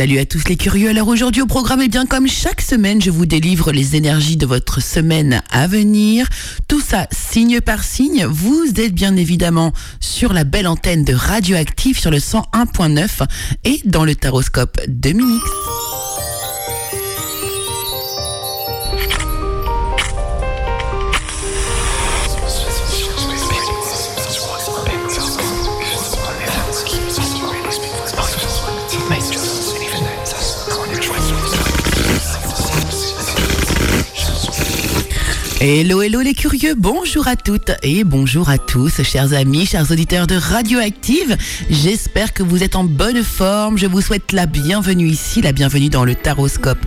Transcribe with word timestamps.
Salut 0.00 0.18
à 0.18 0.24
tous 0.24 0.48
les 0.48 0.56
curieux. 0.56 0.88
Alors 0.88 1.08
aujourd'hui 1.08 1.42
au 1.42 1.46
programme, 1.46 1.82
et 1.82 1.88
bien 1.88 2.06
comme 2.06 2.26
chaque 2.26 2.62
semaine, 2.62 3.02
je 3.02 3.10
vous 3.10 3.26
délivre 3.26 3.70
les 3.70 3.96
énergies 3.96 4.38
de 4.38 4.46
votre 4.46 4.80
semaine 4.80 5.42
à 5.50 5.66
venir. 5.66 6.26
Tout 6.68 6.80
ça 6.80 7.06
signe 7.12 7.60
par 7.60 7.84
signe. 7.84 8.24
Vous 8.24 8.64
êtes 8.78 8.94
bien 8.94 9.14
évidemment 9.14 9.74
sur 10.00 10.32
la 10.32 10.44
belle 10.44 10.68
antenne 10.68 11.04
de 11.04 11.12
Radioactive 11.12 11.98
sur 11.98 12.10
le 12.10 12.16
101.9 12.16 13.26
et 13.64 13.82
dans 13.84 14.06
le 14.06 14.14
taroscope 14.14 14.80
de 14.88 15.10
Minix. 15.10 15.89
Hello, 35.62 36.00
hello 36.00 36.22
les 36.22 36.32
curieux, 36.32 36.74
bonjour 36.74 37.28
à 37.28 37.36
toutes 37.36 37.72
et 37.82 38.02
bonjour 38.02 38.48
à 38.48 38.56
tous, 38.56 39.02
chers 39.02 39.34
amis, 39.34 39.66
chers 39.66 39.90
auditeurs 39.90 40.26
de 40.26 40.34
Radioactive. 40.34 41.36
J'espère 41.68 42.32
que 42.32 42.42
vous 42.42 42.64
êtes 42.64 42.76
en 42.76 42.84
bonne 42.84 43.22
forme. 43.22 43.76
Je 43.76 43.86
vous 43.86 44.00
souhaite 44.00 44.32
la 44.32 44.46
bienvenue 44.46 45.06
ici, 45.06 45.42
la 45.42 45.52
bienvenue 45.52 45.90
dans 45.90 46.06
le 46.06 46.14
taroscope 46.14 46.78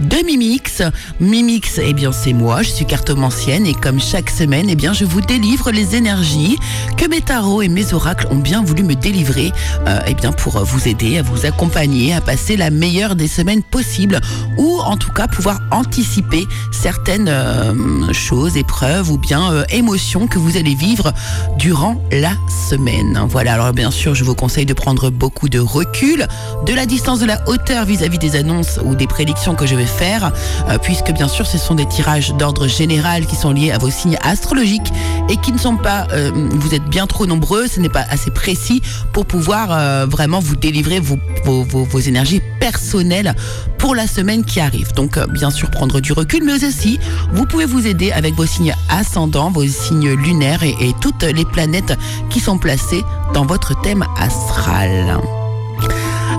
de 0.00 0.16
Mimix. 0.24 0.80
Mimix, 1.20 1.78
eh 1.82 1.92
bien 1.92 2.10
c'est 2.10 2.32
moi, 2.32 2.62
je 2.62 2.70
suis 2.70 2.86
cartomancienne 2.86 3.66
et 3.66 3.74
comme 3.74 4.00
chaque 4.00 4.30
semaine, 4.30 4.70
eh 4.70 4.76
bien 4.76 4.94
je 4.94 5.04
vous 5.04 5.20
délivre 5.20 5.70
les 5.70 5.94
énergies 5.94 6.56
que 6.96 7.06
mes 7.08 7.20
tarots 7.20 7.60
et 7.60 7.68
mes 7.68 7.92
oracles 7.92 8.28
ont 8.30 8.38
bien 8.38 8.64
voulu 8.64 8.82
me 8.82 8.94
délivrer, 8.94 9.52
euh, 9.86 10.00
eh 10.06 10.14
bien 10.14 10.32
pour 10.32 10.64
vous 10.64 10.88
aider, 10.88 11.18
à 11.18 11.22
vous 11.22 11.44
accompagner, 11.44 12.14
à 12.14 12.22
passer 12.22 12.56
la 12.56 12.70
meilleure 12.70 13.14
des 13.14 13.28
semaines 13.28 13.62
possibles 13.62 14.22
ou 14.56 14.78
en 14.78 14.96
tout 14.96 15.12
cas 15.12 15.28
pouvoir 15.28 15.60
anticiper 15.70 16.46
certaines 16.70 17.28
euh, 17.28 17.74
choses, 18.10 18.21
épreuves 18.30 19.10
ou 19.10 19.18
bien 19.18 19.52
euh, 19.52 19.64
émotions 19.70 20.28
que 20.28 20.38
vous 20.38 20.56
allez 20.56 20.74
vivre 20.74 21.12
durant 21.58 22.00
la 22.12 22.32
semaine. 22.68 23.20
Voilà, 23.28 23.54
alors 23.54 23.72
bien 23.72 23.90
sûr, 23.90 24.14
je 24.14 24.22
vous 24.22 24.36
conseille 24.36 24.64
de 24.64 24.74
prendre 24.74 25.10
beaucoup 25.10 25.48
de 25.48 25.58
recul, 25.58 26.26
de 26.64 26.72
la 26.72 26.86
distance, 26.86 27.18
de 27.18 27.26
la 27.26 27.42
hauteur 27.48 27.84
vis-à-vis 27.84 28.18
des 28.18 28.36
annonces 28.36 28.78
ou 28.84 28.94
des 28.94 29.08
prédictions 29.08 29.54
que 29.56 29.66
je 29.66 29.74
vais 29.74 29.86
faire, 29.86 30.32
euh, 30.68 30.78
puisque 30.78 31.10
bien 31.12 31.26
sûr, 31.26 31.46
ce 31.46 31.58
sont 31.58 31.74
des 31.74 31.86
tirages 31.86 32.32
d'ordre 32.34 32.68
général 32.68 33.26
qui 33.26 33.34
sont 33.34 33.50
liés 33.50 33.72
à 33.72 33.78
vos 33.78 33.90
signes 33.90 34.18
astrologiques 34.22 34.92
et 35.28 35.36
qui 35.36 35.52
ne 35.52 35.58
sont 35.58 35.76
pas, 35.76 36.06
euh, 36.12 36.30
vous 36.34 36.74
êtes 36.74 36.84
bien 36.84 37.08
trop 37.08 37.26
nombreux, 37.26 37.66
ce 37.66 37.80
n'est 37.80 37.88
pas 37.88 38.04
assez 38.08 38.30
précis 38.30 38.82
pour 39.12 39.26
pouvoir 39.26 40.06
vraiment 40.06 40.38
vous 40.38 40.56
délivrer 40.56 41.00
vos, 41.00 41.18
vos 41.44 41.98
énergies 41.98 42.40
personnelles 42.60 43.34
pour 43.78 43.94
la 43.96 44.06
semaine 44.06 44.44
qui 44.44 44.60
arrive. 44.60 44.92
Donc, 44.94 45.18
bien 45.30 45.50
sûr, 45.50 45.70
prendre 45.70 46.00
du 46.00 46.12
recul, 46.12 46.44
mais 46.44 46.64
aussi, 46.64 47.00
vous 47.32 47.46
pouvez 47.46 47.64
vous 47.64 47.86
aider 47.86 48.11
avec 48.14 48.34
vos 48.34 48.46
signes 48.46 48.74
ascendants, 48.88 49.50
vos 49.50 49.66
signes 49.66 50.12
lunaires 50.12 50.62
et, 50.62 50.92
toutes 51.00 51.24
les 51.24 51.44
planètes 51.44 51.94
qui 52.30 52.40
sont 52.40 52.58
placées 52.58 53.02
dans 53.34 53.44
votre 53.44 53.80
thème 53.82 54.04
astral. 54.18 55.18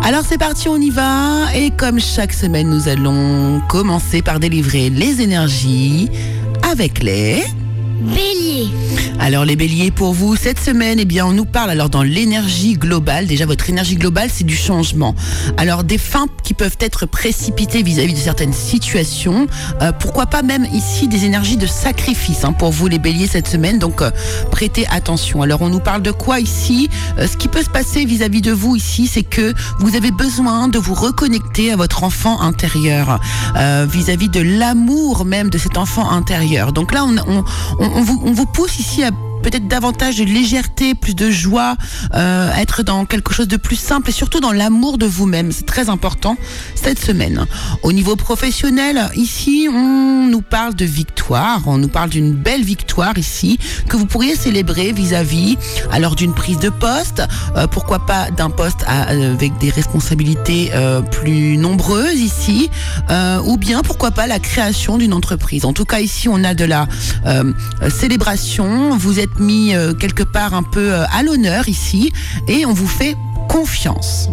Alors 0.03 0.23
c'est 0.27 0.37
parti, 0.37 0.67
on 0.67 0.77
y 0.77 0.89
va. 0.89 1.53
Et 1.55 1.71
comme 1.71 1.99
chaque 1.99 2.33
semaine, 2.33 2.69
nous 2.69 2.87
allons 2.87 3.61
commencer 3.69 4.21
par 4.21 4.39
délivrer 4.39 4.89
les 4.89 5.21
énergies 5.21 6.09
avec 6.69 7.01
les... 7.01 7.43
Bélier. 8.01 8.69
Alors 9.19 9.45
les 9.45 9.55
béliers 9.55 9.91
pour 9.91 10.13
vous 10.13 10.35
cette 10.35 10.59
semaine 10.59 10.99
eh 10.99 11.05
bien 11.05 11.25
on 11.25 11.31
nous 11.31 11.45
parle 11.45 11.69
alors 11.69 11.89
dans 11.89 12.03
l'énergie 12.03 12.73
globale. 12.73 13.27
Déjà 13.27 13.45
votre 13.45 13.69
énergie 13.69 13.95
globale 13.95 14.29
c'est 14.33 14.43
du 14.43 14.55
changement. 14.55 15.15
Alors 15.57 15.83
des 15.83 15.97
fins 15.97 16.25
qui 16.43 16.53
peuvent 16.53 16.77
être 16.79 17.05
précipitées 17.05 17.83
vis-à-vis 17.83 18.13
de 18.13 18.19
certaines 18.19 18.51
situations. 18.51 19.47
Euh, 19.81 19.91
pourquoi 19.91 20.25
pas 20.25 20.41
même 20.41 20.65
ici 20.73 21.07
des 21.07 21.25
énergies 21.25 21.55
de 21.55 21.67
sacrifice 21.67 22.43
hein, 22.43 22.51
pour 22.51 22.71
vous 22.71 22.87
les 22.87 22.99
béliers 22.99 23.27
cette 23.27 23.47
semaine. 23.47 23.79
Donc 23.79 24.01
euh, 24.01 24.11
prêtez 24.51 24.85
attention. 24.87 25.41
Alors 25.41 25.61
on 25.61 25.69
nous 25.69 25.79
parle 25.79 26.01
de 26.01 26.11
quoi 26.11 26.39
ici? 26.39 26.89
Euh, 27.19 27.27
ce 27.27 27.37
qui 27.37 27.47
peut 27.47 27.63
se 27.63 27.69
passer 27.69 28.05
vis-à-vis 28.05 28.41
de 28.41 28.51
vous 28.51 28.75
ici 28.75 29.07
c'est 29.07 29.23
que 29.23 29.53
vous 29.79 29.95
avez 29.95 30.11
besoin 30.11 30.67
de 30.67 30.79
vous 30.79 30.95
reconnecter 30.95 31.71
à 31.71 31.75
votre 31.75 32.03
enfant 32.03 32.41
intérieur 32.41 33.19
vis-à-vis 33.87 34.29
de 34.29 34.41
l'amour 34.41 35.25
même 35.25 35.49
de 35.49 35.57
cet 35.57 35.77
enfant 35.77 36.09
intérieur. 36.09 36.73
Donc 36.73 36.91
là 36.91 37.05
on, 37.05 37.43
on 37.83 38.01
vous, 38.33 38.45
pousse 38.45 38.79
ici 38.79 39.03
à 39.03 39.11
peut-être 39.43 39.67
davantage 39.67 40.17
de 40.17 40.23
légèreté, 40.23 40.95
plus 40.95 41.15
de 41.15 41.29
joie, 41.29 41.75
euh, 42.15 42.51
être 42.55 42.81
dans 42.81 43.05
quelque 43.05 43.33
chose 43.33 43.47
de 43.47 43.57
plus 43.57 43.75
simple 43.75 44.09
et 44.09 44.13
surtout 44.13 44.39
dans 44.39 44.51
l'amour 44.51 44.97
de 44.97 45.05
vous-même. 45.05 45.51
C'est 45.51 45.65
très 45.65 45.89
important 45.89 46.37
cette 46.75 46.99
semaine. 46.99 47.45
Au 47.83 47.91
niveau 47.91 48.15
professionnel, 48.15 49.09
ici, 49.15 49.67
on 49.71 50.27
nous 50.27 50.41
parle 50.41 50.73
de 50.73 50.85
victoire, 50.85 51.61
on 51.67 51.77
nous 51.77 51.87
parle 51.87 52.09
d'une 52.09 52.33
belle 52.33 52.63
victoire 52.63 53.17
ici 53.17 53.59
que 53.89 53.97
vous 53.97 54.05
pourriez 54.05 54.35
célébrer 54.35 54.91
vis-à-vis 54.91 55.57
alors 55.91 56.15
d'une 56.15 56.33
prise 56.33 56.59
de 56.59 56.69
poste, 56.69 57.21
euh, 57.55 57.67
pourquoi 57.67 58.05
pas 58.05 58.31
d'un 58.31 58.49
poste 58.49 58.85
euh, 58.89 59.33
avec 59.33 59.57
des 59.59 59.69
responsabilités 59.69 60.71
euh, 60.73 61.01
plus 61.01 61.57
nombreuses 61.57 62.19
ici, 62.19 62.69
euh, 63.09 63.39
ou 63.45 63.57
bien 63.57 63.81
pourquoi 63.81 64.11
pas 64.11 64.27
la 64.27 64.39
création 64.39 64.97
d'une 64.97 65.13
entreprise. 65.13 65.65
En 65.65 65.73
tout 65.73 65.85
cas, 65.85 65.99
ici, 65.99 66.29
on 66.29 66.43
a 66.43 66.53
de 66.53 66.65
la 66.65 66.87
euh, 67.25 67.53
célébration. 67.89 68.95
Vous 68.97 69.19
êtes 69.19 69.32
mis 69.39 69.75
euh, 69.75 69.93
quelque 69.93 70.23
part 70.23 70.53
un 70.53 70.63
peu 70.63 70.93
euh, 70.93 71.05
à 71.11 71.23
l'honneur 71.23 71.67
ici 71.67 72.11
et 72.47 72.65
on 72.65 72.73
vous 72.73 72.87
fait 72.87 73.15
confiance. 73.49 74.29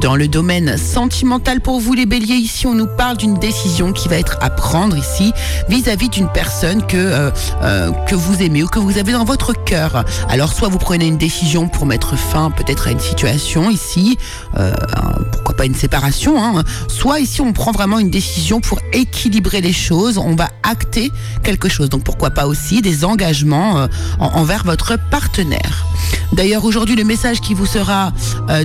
Dans 0.00 0.16
le 0.16 0.28
domaine 0.28 0.78
sentimental 0.78 1.60
pour 1.60 1.78
vous 1.78 1.92
les 1.92 2.06
béliers, 2.06 2.34
ici 2.36 2.66
on 2.66 2.72
nous 2.74 2.86
parle 2.86 3.18
d'une 3.18 3.34
décision 3.38 3.92
qui 3.92 4.08
va 4.08 4.16
être 4.16 4.38
à 4.40 4.48
prendre 4.48 4.96
ici 4.96 5.32
vis-à-vis 5.68 6.08
d'une 6.08 6.28
personne 6.28 6.86
que, 6.86 6.96
euh, 6.96 7.30
euh, 7.62 7.90
que 8.08 8.14
vous 8.14 8.40
aimez 8.42 8.62
ou 8.62 8.66
que 8.66 8.78
vous 8.78 8.96
avez 8.96 9.12
dans 9.12 9.24
votre 9.24 9.52
cœur. 9.52 10.04
Alors 10.30 10.54
soit 10.54 10.68
vous 10.68 10.78
prenez 10.78 11.06
une 11.06 11.18
décision 11.18 11.68
pour 11.68 11.84
mettre 11.84 12.16
fin 12.16 12.50
peut-être 12.50 12.88
à 12.88 12.92
une 12.92 12.98
situation 13.00 13.68
ici, 13.68 14.16
euh, 14.58 14.72
pourquoi 15.32 15.54
pas 15.54 15.66
une 15.66 15.74
séparation, 15.74 16.42
hein, 16.42 16.64
soit 16.88 17.20
ici 17.20 17.42
on 17.42 17.52
prend 17.52 17.72
vraiment 17.72 17.98
une 17.98 18.10
décision 18.10 18.60
pour 18.60 18.78
équilibrer 18.94 19.60
les 19.60 19.74
choses, 19.74 20.16
on 20.16 20.34
va 20.34 20.48
acter 20.62 21.12
quelque 21.42 21.68
chose. 21.68 21.90
Donc 21.90 22.04
pourquoi 22.04 22.30
pas 22.30 22.46
aussi 22.46 22.80
des 22.80 23.04
engagements 23.04 23.86
en- 24.18 24.26
envers 24.38 24.64
votre 24.64 24.98
partenaire. 25.10 25.84
D'ailleurs 26.32 26.64
aujourd'hui 26.64 26.96
le 26.96 27.04
message 27.04 27.40
qui 27.42 27.52
vous 27.54 27.66
sera 27.66 28.12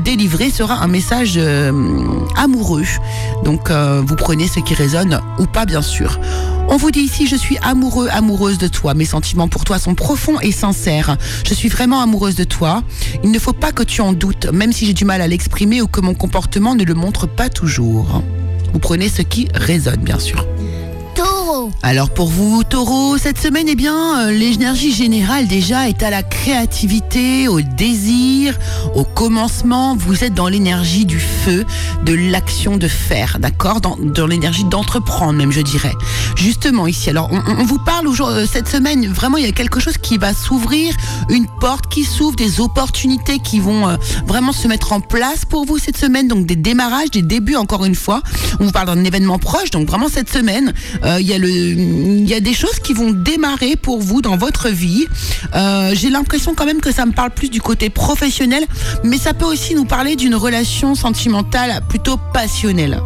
délivré 0.04 0.50
sera 0.50 0.76
un 0.82 0.88
message 0.88 1.25
euh, 1.38 1.72
amoureux. 2.36 2.84
Donc 3.44 3.70
euh, 3.70 4.02
vous 4.06 4.16
prenez 4.16 4.48
ce 4.48 4.60
qui 4.60 4.74
résonne 4.74 5.20
ou 5.40 5.46
pas 5.46 5.66
bien 5.66 5.82
sûr. 5.82 6.20
On 6.68 6.78
vous 6.78 6.90
dit 6.90 7.02
ici, 7.02 7.28
je 7.28 7.36
suis 7.36 7.58
amoureux, 7.62 8.08
amoureuse 8.12 8.58
de 8.58 8.68
toi. 8.68 8.94
Mes 8.94 9.06
sentiments 9.06 9.48
pour 9.48 9.66
toi 9.66 9.78
sont 9.78 9.94
profonds 9.94 10.40
et 10.40 10.52
sincères. 10.52 11.18
Je 11.48 11.54
suis 11.54 11.70
vraiment 11.70 12.02
amoureuse 12.02 12.36
de 12.36 12.44
toi. 12.44 12.84
Il 13.24 13.32
ne 13.32 13.40
faut 13.40 13.54
pas 13.54 13.72
que 13.72 13.84
tu 13.84 14.02
en 14.02 14.14
doutes, 14.14 14.48
même 14.52 14.74
si 14.74 14.88
j'ai 14.88 14.94
du 14.94 15.06
mal 15.06 15.22
à 15.22 15.28
l'exprimer 15.28 15.82
ou 15.82 15.88
que 15.88 16.02
mon 16.02 16.16
comportement 16.16 16.74
ne 16.76 16.84
le 16.84 16.94
montre 16.96 17.28
pas 17.28 17.50
toujours. 17.50 18.24
Vous 18.74 18.80
prenez 18.80 19.10
ce 19.10 19.22
qui 19.22 19.48
résonne, 19.54 20.02
bien 20.02 20.20
sûr. 20.20 20.46
Alors 21.84 22.10
pour 22.10 22.28
vous, 22.28 22.64
taureau, 22.64 23.18
cette 23.18 23.38
semaine, 23.38 23.68
eh 23.70 23.76
bien, 23.76 24.28
euh, 24.28 24.32
l'énergie 24.32 24.92
générale 24.92 25.48
déjà 25.48 25.88
est 25.88 26.04
à 26.04 26.10
la 26.10 26.24
créativité, 26.24 27.48
au 27.48 27.62
désir, 27.62 28.58
au 28.96 29.04
commencement. 29.04 29.96
Vous 29.96 30.24
êtes 30.24 30.34
dans 30.34 30.48
l'énergie 30.48 31.06
du 31.06 31.20
feu, 31.20 31.66
de 32.04 32.14
l'action 32.14 32.78
de 32.78 32.88
faire, 32.88 33.38
d'accord? 33.40 33.82
Dans, 33.82 34.28
l'énergie 34.28 34.64
d'entreprendre, 34.66 35.34
même, 35.34 35.52
je 35.52 35.62
dirais. 35.62 35.94
Justement 36.36 36.88
ici, 36.88 37.10
alors 37.10 37.30
on, 37.32 37.64
vous 37.64 37.80
parle 37.80 38.08
aujourd'hui, 38.08 38.44
euh, 38.44 38.48
cette 38.52 38.68
semaine, 38.68 39.08
vraiment, 39.08 39.38
il 39.38 39.46
y 39.46 39.50
a 39.50 39.52
quelque 39.52 39.80
chose 39.80 39.98
qui 39.98 40.18
va 40.18 40.34
s'ouvrir, 40.34 40.94
une 41.30 41.48
porte 41.60 41.88
qui 41.88 42.04
s'ouvre, 42.04 42.36
des 42.36 42.60
opportunités 42.60 43.40
qui 43.40 43.60
vont 43.60 43.88
euh, 43.88 43.96
vraiment 44.26 44.52
se 44.52 44.68
mettre 44.68 44.94
en 44.94 45.00
place 45.00 45.46
pour 45.46 45.66
vous 45.66 45.78
cette 45.78 45.98
semaine, 45.98 46.28
donc 46.28 46.46
des 46.46 46.56
démarrages, 46.56 47.12
des 47.12 47.22
débuts, 47.22 47.56
encore 47.56 47.86
une 47.86 47.96
fois. 47.96 48.22
On 48.60 48.66
vous 48.66 48.72
parle 48.72 48.88
d'un 48.88 49.04
événement 49.04 49.40
proche, 49.40 49.72
donc 49.72 49.88
vraiment 49.88 50.10
cette 50.10 50.30
semaine, 50.30 50.74
il 51.04 51.28
y 51.28 51.34
a 51.34 51.38
le, 51.38 51.55
il 51.56 52.28
y 52.28 52.34
a 52.34 52.40
des 52.40 52.54
choses 52.54 52.80
qui 52.80 52.94
vont 52.94 53.12
démarrer 53.12 53.76
pour 53.76 54.02
vous 54.02 54.22
dans 54.22 54.38
votre 54.38 54.70
vie. 54.70 55.06
Euh, 55.56 55.92
J'ai 55.94 56.10
l'impression 56.10 56.54
quand 56.56 56.66
même 56.66 56.82
que 56.82 56.92
ça 56.92 57.06
me 57.06 57.12
parle 57.12 57.32
plus 57.32 57.50
du 57.50 57.62
côté 57.62 57.90
professionnel, 57.90 58.64
mais 59.04 59.18
ça 59.18 59.34
peut 59.34 59.46
aussi 59.46 59.76
nous 59.76 59.86
parler 59.86 60.16
d'une 60.16 60.36
relation 60.36 60.96
sentimentale 60.96 61.82
plutôt 61.90 62.18
passionnelle. 62.34 63.00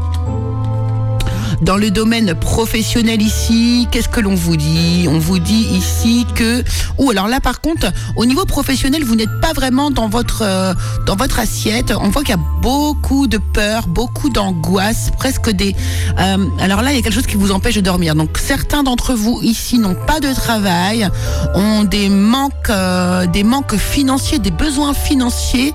Dans 1.61 1.75
le 1.75 1.91
domaine 1.91 2.35
professionnel 2.35 3.21
ici, 3.21 3.87
qu'est-ce 3.91 4.07
que 4.07 4.21
l'on 4.21 4.33
vous 4.33 4.55
dit? 4.55 5.07
On 5.09 5.19
vous 5.19 5.39
dit 5.39 5.67
ici 5.71 6.25
que... 6.33 6.63
Ou 6.97 7.11
alors 7.11 7.27
là 7.27 7.41
par 7.41 7.59
contre, 7.59 7.91
au 8.15 8.25
niveau 8.25 8.45
professionnel, 8.45 9.03
vous 9.03 9.15
n'êtes 9.15 9.41
pas 9.41 9.51
vraiment 9.51 9.91
dans 9.91 10.07
votre, 10.07 10.43
euh, 10.43 10.73
dans 11.05 11.17
votre 11.17 11.39
assiette. 11.39 11.93
On 11.99 12.09
voit 12.09 12.21
qu'il 12.23 12.35
y 12.35 12.39
a 12.39 12.43
beaucoup 12.61 13.27
de 13.27 13.37
peur, 13.37 13.87
beaucoup 13.87 14.29
d'angoisse, 14.29 15.11
presque 15.17 15.49
des... 15.49 15.75
Euh, 16.17 16.37
alors 16.59 16.81
là, 16.81 16.91
il 16.91 16.95
y 16.95 16.99
a 16.99 17.01
quelque 17.01 17.13
chose 17.13 17.27
qui 17.27 17.35
vous 17.35 17.51
empêche 17.51 17.75
de 17.75 17.81
dormir. 17.81 18.15
Donc 18.15 18.37
certains 18.37 18.83
d'entre 18.83 19.13
vous 19.13 19.41
ici 19.41 19.79
n'ont 19.79 19.95
pas 19.95 20.21
de 20.21 20.33
travail, 20.33 21.09
ont 21.55 21.83
des 21.83 22.07
manques, 22.07 22.69
euh, 22.69 23.25
des 23.25 23.43
manques 23.43 23.75
financiers, 23.75 24.39
des 24.39 24.51
besoins 24.51 24.93
financiers 24.93 25.73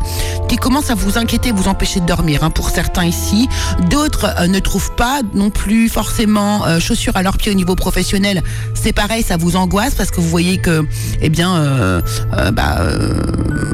qui 0.49 0.57
commencent 0.57 0.91
à 0.91 0.95
vous 0.95 1.19
inquiéter, 1.19 1.53
vous 1.53 1.69
empêcher 1.69 2.01
de 2.01 2.07
dormir. 2.07 2.43
Hein, 2.43 2.51
pour 2.51 2.71
certains 2.71 3.05
ici, 3.05 3.49
d'autres 3.91 4.47
ne 4.49 4.59
trouvent 4.61 4.95
pas 4.95 5.21
non 5.35 5.51
plus 5.51 5.74
forcément 5.89 6.67
euh, 6.67 6.81
chaussures 6.81 7.17
à 7.17 7.23
leurs 7.23 7.37
pieds 7.37 7.51
au 7.51 7.55
niveau 7.55 7.75
professionnel. 7.75 8.43
C'est 8.75 8.93
pareil, 8.93 9.23
ça 9.23 9.37
vous 9.37 9.57
angoisse 9.57 9.95
parce 9.95 10.11
que 10.11 10.21
vous 10.21 10.29
voyez 10.29 10.59
que, 10.59 10.87
eh 11.21 11.29
bien, 11.29 11.57
euh, 11.57 12.01
euh, 12.37 12.51
bah, 12.51 12.83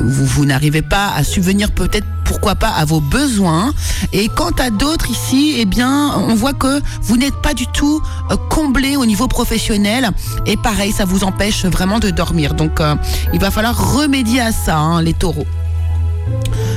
vous, 0.02 0.26
vous 0.26 0.44
n'arrivez 0.44 0.82
pas 0.82 1.12
à 1.14 1.24
subvenir 1.24 1.70
peut-être 1.70 2.06
pourquoi 2.24 2.54
pas 2.54 2.68
à 2.68 2.84
vos 2.84 3.00
besoins. 3.00 3.72
Et 4.12 4.28
quant 4.28 4.52
à 4.58 4.70
d'autres 4.70 5.10
ici, 5.10 5.54
eh 5.58 5.64
bien, 5.64 6.12
on 6.16 6.34
voit 6.34 6.52
que 6.52 6.80
vous 7.02 7.16
n'êtes 7.16 7.36
pas 7.42 7.54
du 7.54 7.66
tout 7.66 8.00
comblé 8.50 8.96
au 8.96 9.04
niveau 9.04 9.26
professionnel. 9.26 10.10
Et 10.46 10.56
pareil, 10.56 10.92
ça 10.92 11.04
vous 11.04 11.24
empêche 11.24 11.64
vraiment 11.64 11.98
de 11.98 12.10
dormir. 12.10 12.54
Donc, 12.54 12.80
il 13.32 13.40
va 13.40 13.50
falloir 13.50 13.94
remédier 13.94 14.40
à 14.40 14.52
ça, 14.52 14.78
hein, 14.78 15.02
les 15.02 15.14
taureaux. 15.14 15.46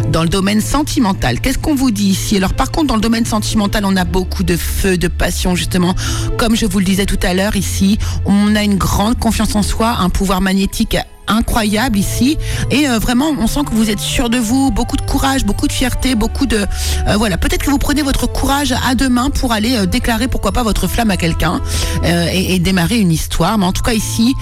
Dans 0.09 0.23
le 0.23 0.29
domaine 0.29 0.61
sentimental, 0.61 1.39
qu'est-ce 1.39 1.57
qu'on 1.57 1.75
vous 1.75 1.91
dit 1.91 2.09
ici? 2.09 2.37
Alors 2.37 2.53
par 2.53 2.71
contre, 2.71 2.87
dans 2.87 2.95
le 2.95 3.01
domaine 3.01 3.25
sentimental, 3.25 3.83
on 3.85 3.95
a 3.95 4.05
beaucoup 4.05 4.43
de 4.43 4.55
feu, 4.55 4.97
de 4.97 5.07
passion, 5.07 5.55
justement. 5.55 5.95
Comme 6.37 6.55
je 6.55 6.65
vous 6.65 6.79
le 6.79 6.85
disais 6.85 7.05
tout 7.05 7.19
à 7.23 7.33
l'heure 7.33 7.55
ici, 7.55 7.97
on 8.25 8.55
a 8.55 8.63
une 8.63 8.75
grande 8.75 9.17
confiance 9.17 9.55
en 9.55 9.63
soi, 9.63 9.97
un 9.99 10.09
pouvoir 10.09 10.41
magnétique 10.41 10.97
incroyable 11.27 11.97
ici. 11.97 12.37
Et 12.71 12.87
euh, 12.87 12.99
vraiment 12.99 13.29
on 13.39 13.47
sent 13.47 13.61
que 13.65 13.73
vous 13.73 13.89
êtes 13.89 13.99
sûr 13.99 14.29
de 14.29 14.37
vous 14.37 14.71
beaucoup 14.71 14.97
de 14.97 15.01
courage 15.01 15.45
beaucoup 15.45 15.67
de 15.67 15.71
fierté 15.71 16.15
beaucoup 16.15 16.45
de 16.45 16.65
euh, 17.07 17.17
voilà. 17.17 17.37
Peut-être 17.37 17.63
que 17.63 17.69
vous 17.69 17.77
prenez 17.77 18.01
votre 18.01 18.27
courage 18.27 18.73
à 18.87 18.95
deux 18.95 19.09
mains 19.09 19.29
pour 19.29 19.51
aller 19.51 19.75
euh, 19.75 19.85
déclarer 19.85 20.27
pourquoi 20.27 20.51
pas 20.51 20.63
votre 20.63 20.87
flamme 20.87 21.11
à 21.11 21.17
quelqu'un 21.17 21.61
et, 22.03 22.59
démarrer 22.59 22.99
une 22.99 23.11
histoire. 23.11 23.57
Mais 23.57 23.65
en 23.65 23.71
tout 23.71 23.81
cas 23.81 23.93
ici 23.93 24.35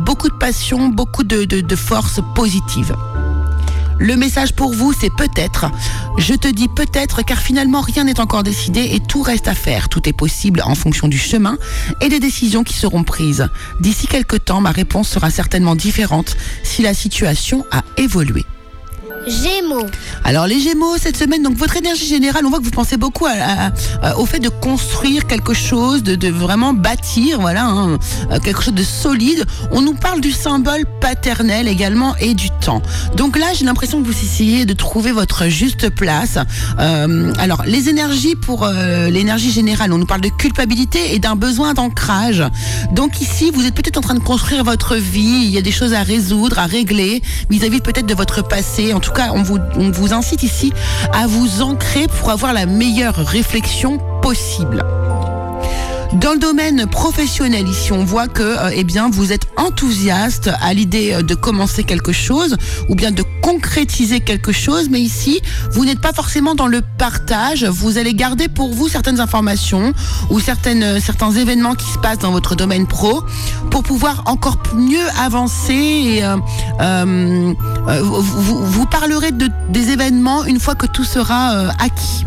beaucoup 0.00 0.28
de 0.28 0.34
passion 0.34 0.88
beaucoup 0.88 1.24
de 1.24 1.76
force 1.76 2.20
positive 2.34 2.94
le 3.98 4.16
message 4.16 4.52
pour 4.52 4.72
vous, 4.72 4.92
c'est 4.92 5.14
peut-être. 5.14 5.66
Je 6.18 6.34
te 6.34 6.48
dis 6.48 6.68
peut-être 6.68 7.22
car 7.22 7.38
finalement 7.38 7.80
rien 7.80 8.04
n'est 8.04 8.20
encore 8.20 8.42
décidé 8.42 8.90
et 8.92 9.00
tout 9.00 9.22
reste 9.22 9.48
à 9.48 9.54
faire. 9.54 9.88
Tout 9.88 10.08
est 10.08 10.12
possible 10.12 10.62
en 10.64 10.74
fonction 10.74 11.08
du 11.08 11.18
chemin 11.18 11.58
et 12.00 12.08
des 12.08 12.20
décisions 12.20 12.64
qui 12.64 12.74
seront 12.74 13.04
prises. 13.04 13.48
D'ici 13.80 14.06
quelques 14.06 14.44
temps, 14.44 14.60
ma 14.60 14.70
réponse 14.70 15.08
sera 15.08 15.30
certainement 15.30 15.76
différente 15.76 16.36
si 16.62 16.82
la 16.82 16.94
situation 16.94 17.64
a 17.70 17.82
évolué. 17.96 18.44
Gémeaux. 19.30 19.86
Alors 20.24 20.46
les 20.46 20.60
Gémeaux 20.60 20.96
cette 20.98 21.16
semaine, 21.16 21.42
donc 21.42 21.56
votre 21.56 21.76
énergie 21.76 22.06
générale, 22.06 22.44
on 22.46 22.50
voit 22.50 22.58
que 22.58 22.64
vous 22.64 22.70
pensez 22.70 22.96
beaucoup 22.96 23.26
à- 23.26 24.16
au 24.18 24.26
fait 24.26 24.38
de 24.40 24.48
construire 24.48 25.26
quelque 25.26 25.54
chose, 25.54 26.02
de, 26.02 26.14
de 26.14 26.28
vraiment 26.28 26.72
bâtir, 26.72 27.40
voilà, 27.40 27.64
hein, 27.64 27.98
euh, 28.30 28.38
quelque 28.40 28.62
chose 28.62 28.74
de 28.74 28.82
solide. 28.82 29.44
On 29.70 29.80
nous 29.82 29.94
parle 29.94 30.20
du 30.20 30.32
symbole 30.32 30.84
paternel 31.00 31.68
également 31.68 32.14
et 32.16 32.34
du 32.34 32.50
temps. 32.50 32.82
Donc 33.16 33.38
là, 33.38 33.46
j'ai 33.54 33.64
l'impression 33.64 34.00
que 34.02 34.06
vous 34.06 34.12
essayez 34.18 34.64
de 34.64 34.72
trouver 34.74 35.12
votre 35.12 35.48
juste 35.48 35.90
place. 35.90 36.38
Euh, 36.78 37.32
alors 37.38 37.62
les 37.66 37.88
énergies 37.88 38.34
pour 38.34 38.64
euh, 38.64 39.10
l'énergie 39.10 39.50
générale, 39.50 39.92
on 39.92 39.98
nous 39.98 40.06
parle 40.06 40.20
de 40.20 40.28
culpabilité 40.28 41.14
et 41.14 41.18
d'un 41.18 41.36
besoin 41.36 41.74
d'ancrage. 41.74 42.42
Donc 42.92 43.20
ici, 43.20 43.50
vous 43.52 43.66
êtes 43.66 43.74
peut-être 43.74 43.98
en 43.98 44.02
train 44.02 44.14
de 44.14 44.20
construire 44.20 44.64
votre 44.64 44.96
vie. 44.96 45.42
Il 45.44 45.50
y 45.50 45.58
a 45.58 45.62
des 45.62 45.72
choses 45.72 45.92
à 45.94 46.02
résoudre, 46.02 46.58
à 46.58 46.66
régler 46.66 47.22
vis-à-vis 47.50 47.80
peut-être 47.80 48.06
de 48.06 48.14
votre 48.14 48.46
passé. 48.46 48.92
En 48.92 49.00
tout 49.00 49.12
cas, 49.12 49.17
on 49.34 49.42
vous, 49.42 50.14
incite 50.14 50.42
ici 50.42 50.72
à 51.12 51.26
vous 51.26 51.62
ancrer 51.62 52.06
pour 52.06 52.30
avoir 52.30 52.52
la 52.52 52.66
meilleure 52.66 53.16
réflexion 53.16 53.98
possible. 54.22 54.84
Dans 56.14 56.32
le 56.32 56.38
domaine 56.38 56.86
professionnel, 56.86 57.68
ici, 57.68 57.92
on 57.92 58.02
voit 58.02 58.28
que, 58.28 58.42
euh, 58.42 58.70
eh 58.74 58.82
bien, 58.82 59.10
vous 59.10 59.30
êtes 59.30 59.46
enthousiaste 59.58 60.50
à 60.62 60.72
l'idée 60.72 61.12
euh, 61.12 61.22
de 61.22 61.34
commencer 61.34 61.84
quelque 61.84 62.12
chose 62.12 62.56
ou 62.88 62.94
bien 62.94 63.10
de 63.10 63.22
concrétiser 63.52 64.20
quelque 64.20 64.52
chose, 64.52 64.88
mais 64.90 65.00
ici, 65.00 65.40
vous 65.72 65.86
n'êtes 65.86 66.00
pas 66.02 66.12
forcément 66.12 66.54
dans 66.54 66.66
le 66.66 66.82
partage. 66.98 67.64
Vous 67.64 67.96
allez 67.96 68.12
garder 68.12 68.46
pour 68.48 68.74
vous 68.74 68.88
certaines 68.88 69.20
informations 69.20 69.94
ou 70.28 70.38
certaines, 70.38 70.82
euh, 70.82 71.00
certains 71.00 71.30
événements 71.32 71.74
qui 71.74 71.90
se 71.90 71.96
passent 71.98 72.18
dans 72.18 72.30
votre 72.30 72.54
domaine 72.56 72.86
pro 72.86 73.22
pour 73.70 73.82
pouvoir 73.82 74.22
encore 74.26 74.58
mieux 74.74 75.06
avancer. 75.18 75.72
Et, 75.72 76.24
euh, 76.24 76.36
euh, 76.82 77.54
vous, 78.02 78.64
vous- 78.66 78.86
parlerez 78.86 79.32
de, 79.32 79.48
des 79.70 79.90
événements 79.90 80.44
une 80.44 80.60
fois 80.60 80.74
que 80.74 80.86
tout 80.86 81.04
sera 81.04 81.68
acquis 81.78 82.26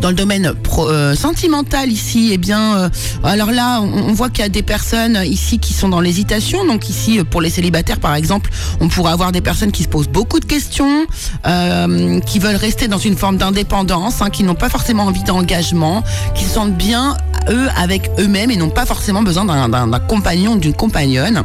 dans 0.00 0.08
le 0.10 0.14
domaine 0.14 0.52
pro- 0.54 0.88
euh, 0.88 1.14
sentimental 1.14 1.90
ici, 1.90 2.30
eh 2.32 2.38
bien, 2.38 2.76
euh, 2.76 2.88
alors 3.24 3.50
là, 3.50 3.80
on, 3.80 4.08
on 4.08 4.12
voit 4.12 4.28
qu'il 4.30 4.40
y 4.40 4.46
a 4.46 4.48
des 4.48 4.62
personnes 4.62 5.18
ici 5.24 5.58
qui 5.58 5.72
sont 5.74 5.88
dans 5.88 6.00
l'hésitation. 6.00 6.64
Donc 6.66 6.88
ici, 6.88 7.18
euh, 7.18 7.24
pour 7.24 7.40
les 7.40 7.50
célibataires, 7.50 7.98
par 7.98 8.14
exemple, 8.14 8.50
on 8.80 8.88
pourrait 8.88 9.12
avoir 9.12 9.32
des 9.32 9.40
personnes 9.40 9.72
qui 9.72 9.82
se 9.82 9.88
posent 9.88 10.08
beaucoup 10.08 10.40
de 10.40 10.44
questions, 10.44 11.06
euh, 11.46 12.20
qui 12.20 12.38
veulent 12.38 12.56
rester 12.56 12.88
dans 12.88 12.98
une 12.98 13.16
forme 13.16 13.38
d'indépendance, 13.38 14.22
hein, 14.22 14.30
qui 14.30 14.44
n'ont 14.44 14.54
pas 14.54 14.68
forcément 14.68 15.04
envie 15.04 15.24
d'engagement, 15.24 16.04
qui 16.34 16.44
se 16.44 16.54
sentent 16.54 16.76
bien 16.76 17.16
eux 17.50 17.68
avec 17.76 18.10
eux-mêmes 18.18 18.50
et 18.50 18.56
n'ont 18.56 18.70
pas 18.70 18.86
forcément 18.86 19.22
besoin 19.22 19.44
d'un- 19.44 19.98
compagnon 20.00 20.52
ou 20.54 20.58
d'une 20.58 20.74
compagnonne. 20.74 21.42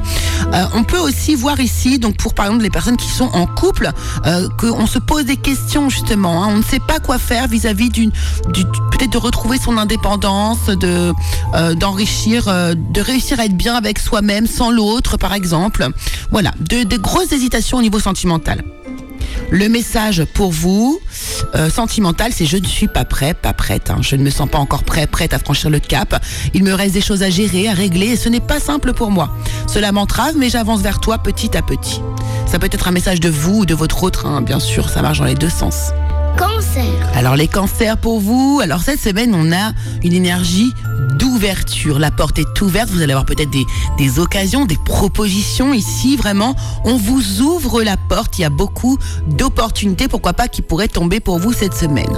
Euh, 0.53 0.65
on 0.75 0.83
peut 0.83 0.97
aussi 0.99 1.35
voir 1.35 1.59
ici, 1.59 1.99
donc 1.99 2.17
pour 2.17 2.33
par 2.33 2.45
exemple 2.47 2.63
les 2.63 2.69
personnes 2.69 2.97
qui 2.97 3.09
sont 3.09 3.29
en 3.33 3.45
couple, 3.45 3.89
euh, 4.25 4.47
qu'on 4.59 4.87
se 4.87 4.99
pose 4.99 5.25
des 5.25 5.37
questions 5.37 5.89
justement. 5.89 6.43
hein. 6.43 6.47
On 6.51 6.57
ne 6.57 6.63
sait 6.63 6.79
pas 6.79 6.99
quoi 6.99 7.17
faire 7.17 7.47
vis-à-vis 7.47 7.89
d'une, 7.89 8.11
du- 8.53 8.65
peut-être 8.91 9.11
de 9.13 9.17
retrouver 9.17 9.57
son 9.57 9.77
indépendance, 9.77 10.65
de 10.67 11.11
euh, 11.55 11.73
d'enrichir, 11.75 12.45
de 12.45 13.01
réussir 13.01 13.39
à 13.39 13.45
être 13.45 13.55
bien 13.57 13.75
avec 13.75 13.99
soi-même 13.99 14.47
sans 14.47 14.71
l'autre, 14.71 15.17
par 15.17 15.33
exemple. 15.33 15.87
Voilà, 16.31 16.51
de, 16.59 16.83
de 16.83 16.97
grosses 16.97 17.31
hésitations 17.31 17.77
au 17.77 17.81
niveau 17.81 17.99
sentimental. 17.99 18.63
Le 19.49 19.69
message 19.69 20.23
pour 20.33 20.51
vous, 20.51 20.99
euh, 21.55 21.69
sentimental, 21.69 22.31
c'est 22.33 22.45
je 22.45 22.57
ne 22.57 22.65
suis 22.65 22.87
pas 22.87 23.05
prêt, 23.05 23.33
pas 23.33 23.53
prête. 23.53 23.89
hein. 23.89 23.97
Je 24.01 24.15
ne 24.15 24.23
me 24.23 24.29
sens 24.29 24.49
pas 24.49 24.57
encore 24.57 24.83
prêt, 24.83 25.05
prête 25.07 25.33
à 25.33 25.39
franchir 25.39 25.69
le 25.69 25.79
cap. 25.79 26.23
Il 26.53 26.63
me 26.63 26.73
reste 26.73 26.93
des 26.93 27.01
choses 27.01 27.23
à 27.23 27.29
gérer, 27.29 27.67
à 27.69 27.73
régler, 27.73 28.07
et 28.07 28.15
ce 28.15 28.29
n'est 28.29 28.39
pas 28.39 28.59
simple 28.59 28.93
pour 28.93 29.11
moi. 29.11 29.35
Cela 29.67 29.91
m'entrave, 29.91 30.35
mais 30.37 30.49
j'avance 30.49 30.81
vers 30.81 30.99
toi 30.99 31.17
petit 31.19 31.55
à 31.57 31.61
petit. 31.61 32.01
Ça 32.47 32.59
peut 32.59 32.69
être 32.71 32.87
un 32.87 32.91
message 32.91 33.19
de 33.19 33.29
vous 33.29 33.59
ou 33.59 33.65
de 33.65 33.75
votre 33.75 34.03
autre, 34.03 34.25
hein, 34.25 34.41
bien 34.41 34.59
sûr, 34.59 34.89
ça 34.89 35.01
marche 35.01 35.19
dans 35.19 35.25
les 35.25 35.35
deux 35.35 35.49
sens. 35.49 35.91
Cancer. 36.37 36.83
Alors 37.15 37.35
les 37.35 37.47
cancers 37.47 37.97
pour 37.97 38.19
vous, 38.19 38.59
alors 38.63 38.81
cette 38.81 38.99
semaine 38.99 39.35
on 39.35 39.51
a 39.51 39.71
une 40.03 40.13
énergie 40.13 40.73
d'ouverture. 41.33 41.99
La 41.99 42.11
porte 42.11 42.39
est 42.39 42.61
ouverte, 42.61 42.89
vous 42.89 43.01
allez 43.01 43.11
avoir 43.11 43.25
peut-être 43.25 43.49
des, 43.49 43.65
des 43.97 44.19
occasions, 44.19 44.65
des 44.65 44.77
propositions 44.77 45.73
ici, 45.73 46.15
vraiment. 46.15 46.55
On 46.85 46.97
vous 46.97 47.41
ouvre 47.41 47.81
la 47.81 47.97
porte, 47.97 48.37
il 48.37 48.43
y 48.43 48.45
a 48.45 48.49
beaucoup 48.49 48.97
d'opportunités, 49.27 50.07
pourquoi 50.07 50.33
pas, 50.33 50.47
qui 50.47 50.61
pourraient 50.61 50.87
tomber 50.87 51.19
pour 51.19 51.39
vous 51.39 51.53
cette 51.53 51.73
semaine. 51.73 52.11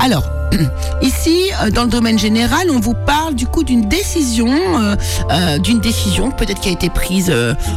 Alors, 0.00 0.24
ici, 1.02 1.50
euh, 1.62 1.70
dans 1.70 1.84
le 1.84 1.88
domaine 1.88 2.18
général, 2.18 2.70
on 2.70 2.80
vous 2.80 2.94
parle 2.94 3.34
du 3.34 3.46
coup 3.46 3.64
d'une 3.64 3.88
décision, 3.88 4.48
euh, 4.48 4.96
euh, 5.30 5.58
d'une 5.58 5.80
décision 5.80 6.30
peut-être 6.30 6.60
qui 6.60 6.68
a 6.68 6.72
été 6.72 6.90
prise 6.90 7.32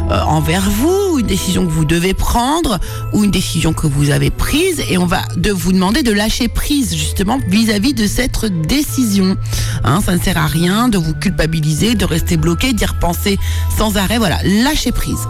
envers 0.10 0.70
vous, 0.70 1.20
une 1.20 1.28
décision 1.28 1.66
que 1.66 1.72
vous 1.72 1.86
devez 1.86 2.14
prendre 2.14 2.80
ou 3.14 3.24
une 3.24 3.32
décision 3.32 3.74
que 3.74 3.88
vous 3.88 4.10
avez 4.10 4.30
prise 4.30 4.82
et 4.90 4.98
on 4.98 5.06
va 5.06 5.22
de 5.36 5.52
vous 5.52 5.72
demander 5.72 6.04
de 6.04 6.12
lâcher 6.12 6.48
prise 6.48 6.96
justement 6.96 7.40
vis-à-vis 7.48 7.94
de 7.94 8.08
cette 8.08 8.46
décision. 8.68 9.38
Hein, 9.84 10.02
ça 10.06 10.16
ne 10.16 10.22
sert 10.22 10.38
à 10.38 10.48
rien 10.48 10.90
de 10.90 10.98
vous 10.98 11.14
culpabiliser, 11.14 11.96
de 11.96 12.06
rester 12.06 12.38
bloqué, 12.38 12.74
d'y 12.74 12.86
repenser 12.86 13.38
sans 13.78 13.98
arrêt. 13.98 14.18
Voilà, 14.18 14.38
lâcher 14.44 14.92
prise. 14.92 15.28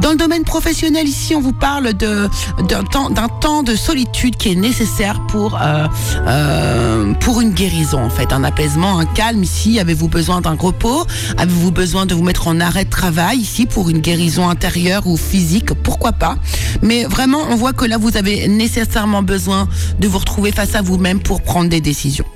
Dans 0.00 0.10
le 0.10 0.16
domaine 0.16 0.44
professionnel, 0.44 1.08
ici, 1.08 1.34
on 1.34 1.40
vous 1.40 1.52
parle 1.52 1.92
de 1.92 2.28
d'un 2.68 2.84
temps 2.84 3.10
d'un 3.10 3.28
temps 3.28 3.62
de 3.62 3.74
solitude 3.74 4.36
qui 4.36 4.52
est 4.52 4.54
nécessaire 4.54 5.20
pour 5.26 5.58
euh, 5.60 5.86
euh, 6.26 7.14
pour 7.14 7.40
une 7.40 7.50
guérison, 7.50 8.02
en 8.02 8.10
fait, 8.10 8.32
un 8.32 8.44
apaisement, 8.44 8.98
un 8.98 9.06
calme. 9.06 9.42
Ici, 9.42 9.80
avez-vous 9.80 10.08
besoin 10.08 10.40
d'un 10.40 10.54
repos? 10.54 11.04
Avez-vous 11.36 11.72
besoin 11.72 12.06
de 12.06 12.14
vous 12.14 12.22
mettre 12.22 12.46
en 12.46 12.60
arrêt 12.60 12.84
de 12.84 12.90
travail? 12.90 13.38
Ici 13.38 13.66
pour 13.66 13.90
une 13.90 13.98
guérison 13.98 14.48
intérieure 14.48 15.06
ou 15.06 15.16
physique? 15.16 15.74
Pourquoi 15.82 16.12
pas? 16.12 16.36
Mais 16.80 17.04
vraiment, 17.04 17.40
on 17.50 17.56
voit 17.56 17.72
que 17.72 17.84
là, 17.84 17.98
vous 17.98 18.16
avez 18.16 18.46
nécessairement 18.46 19.22
besoin 19.22 19.68
de 19.98 20.06
vous 20.06 20.18
retrouver 20.18 20.52
face 20.52 20.74
à 20.76 20.82
vous-même 20.82 21.20
pour 21.20 21.42
prendre 21.42 21.68
des 21.68 21.80
décisions. 21.80 22.26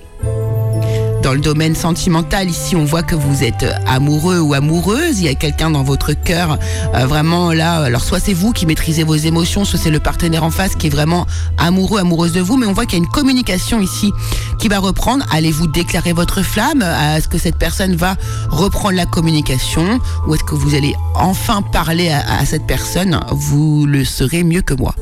Dans 1.33 1.37
le 1.37 1.43
domaine 1.43 1.75
sentimental, 1.75 2.51
ici, 2.51 2.77
on 2.77 2.85
voit 2.85 3.03
que 3.03 3.15
vous 3.15 3.43
êtes 3.43 3.65
amoureux 3.87 4.39
ou 4.41 4.53
amoureuse. 4.53 5.21
Il 5.21 5.25
y 5.25 5.29
a 5.31 5.35
quelqu'un 5.35 5.71
dans 5.71 5.83
votre 5.83 6.13
cœur, 6.13 6.59
euh, 6.95 7.07
vraiment 7.07 7.55
là. 7.55 7.77
Alors, 7.77 8.05
soit 8.05 8.21
c'est 8.21 8.35
vous 8.35 8.53
qui 8.53 8.67
maîtrisez 8.67 9.03
vos 9.03 9.15
émotions, 9.15 9.65
soit 9.65 9.79
c'est 9.79 9.89
le 9.89 9.99
partenaire 9.99 10.45
en 10.45 10.51
face 10.51 10.75
qui 10.75 10.89
est 10.89 10.91
vraiment 10.91 11.27
amoureux, 11.57 12.01
amoureuse 12.01 12.33
de 12.33 12.43
vous. 12.43 12.59
Mais 12.59 12.67
on 12.67 12.75
voit 12.75 12.85
qu'il 12.85 12.99
y 12.99 13.01
a 13.01 13.05
une 13.05 13.11
communication 13.11 13.81
ici 13.81 14.13
qui 14.59 14.69
va 14.69 14.79
reprendre. 14.79 15.25
Allez-vous 15.33 15.69
déclarer 15.69 16.13
votre 16.13 16.43
flamme? 16.43 16.83
Est-ce 16.83 17.29
que 17.29 17.39
cette 17.39 17.57
personne 17.57 17.97
va 17.97 18.17
reprendre 18.51 18.97
la 18.97 19.07
communication? 19.07 20.01
Ou 20.29 20.35
est-ce 20.35 20.45
que 20.45 20.55
vous 20.55 20.75
allez 20.75 20.95
enfin 21.15 21.63
parler 21.63 22.11
à, 22.11 22.41
à 22.41 22.45
cette 22.45 22.67
personne? 22.67 23.19
Vous 23.31 23.87
le 23.87 24.05
serez 24.05 24.45
mieux 24.45 24.61
que 24.61 24.75
moi. 24.75 24.95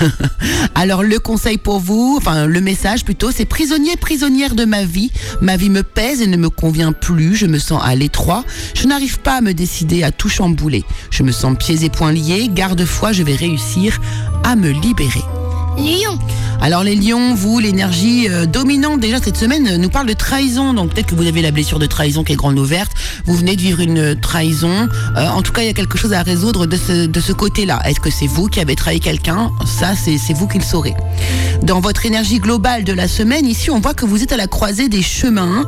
Alors, 0.74 1.02
le 1.02 1.18
conseil 1.18 1.56
pour 1.56 1.80
vous, 1.80 2.16
enfin, 2.18 2.44
le 2.44 2.60
message 2.60 3.06
plutôt, 3.06 3.30
c'est 3.30 3.46
prisonnier, 3.46 3.96
prisonnière 3.96 4.54
de 4.54 4.66
ma 4.66 4.84
vie. 4.84 5.10
Ma 5.46 5.56
vie 5.56 5.70
me 5.70 5.84
pèse 5.84 6.22
et 6.22 6.26
ne 6.26 6.36
me 6.36 6.50
convient 6.50 6.90
plus. 6.90 7.36
Je 7.36 7.46
me 7.46 7.60
sens 7.60 7.80
à 7.84 7.94
l'étroit. 7.94 8.44
Je 8.74 8.88
n'arrive 8.88 9.20
pas 9.20 9.34
à 9.36 9.40
me 9.40 9.54
décider 9.54 10.02
à 10.02 10.10
tout 10.10 10.28
chambouler. 10.28 10.82
Je 11.10 11.22
me 11.22 11.30
sens 11.30 11.56
pieds 11.56 11.84
et 11.84 11.88
poings 11.88 12.10
liés. 12.10 12.50
Garde-foi, 12.52 13.12
je 13.12 13.22
vais 13.22 13.36
réussir 13.36 14.00
à 14.42 14.56
me 14.56 14.70
libérer. 14.70 15.22
Lion. 15.78 16.18
Alors 16.60 16.82
les 16.82 16.96
lions, 16.96 17.34
vous, 17.34 17.58
l'énergie 17.58 18.28
euh, 18.28 18.46
dominante 18.46 19.00
déjà 19.00 19.18
cette 19.22 19.36
semaine 19.36 19.68
euh, 19.68 19.76
nous 19.76 19.90
parle 19.90 20.06
de 20.06 20.14
trahison. 20.14 20.74
Donc 20.74 20.94
peut-être 20.94 21.06
que 21.06 21.14
vous 21.14 21.26
avez 21.26 21.42
la 21.42 21.50
blessure 21.50 21.78
de 21.78 21.86
trahison 21.86 22.24
qui 22.24 22.32
est 22.32 22.36
grande 22.36 22.58
ouverte. 22.58 22.92
Vous 23.24 23.34
venez 23.34 23.56
de 23.56 23.60
vivre 23.60 23.80
une 23.80 24.18
trahison. 24.18 24.88
Euh, 25.16 25.26
en 25.28 25.42
tout 25.42 25.52
cas, 25.52 25.62
il 25.62 25.66
y 25.66 25.70
a 25.70 25.74
quelque 25.74 25.98
chose 25.98 26.12
à 26.12 26.22
résoudre 26.22 26.66
de 26.66 26.76
ce, 26.76 27.32
côté-là. 27.32 27.80
Est-ce 27.84 28.00
que 28.00 28.10
c'est 28.10 28.26
vous 28.26 28.46
qui 28.46 28.60
avez 28.60 28.74
trahi 28.74 29.00
quelqu'un? 29.00 29.50
Ça, 29.66 29.92
c'est 29.94 30.32
vous 30.32 30.48
qui 30.48 30.58
le 30.58 30.64
saurez. 30.64 30.94
Dans 31.62 31.80
votre 31.80 32.06
énergie 32.06 32.38
globale 32.38 32.84
de 32.84 32.92
la 32.92 33.08
semaine, 33.08 33.46
ici, 33.46 33.70
on 33.70 33.80
voit 33.80 33.94
que 33.94 34.06
vous 34.06 34.22
êtes 34.22 34.32
à 34.32 34.36
la 34.36 34.46
croisée 34.46 34.88
des 34.88 35.02
chemins 35.02 35.66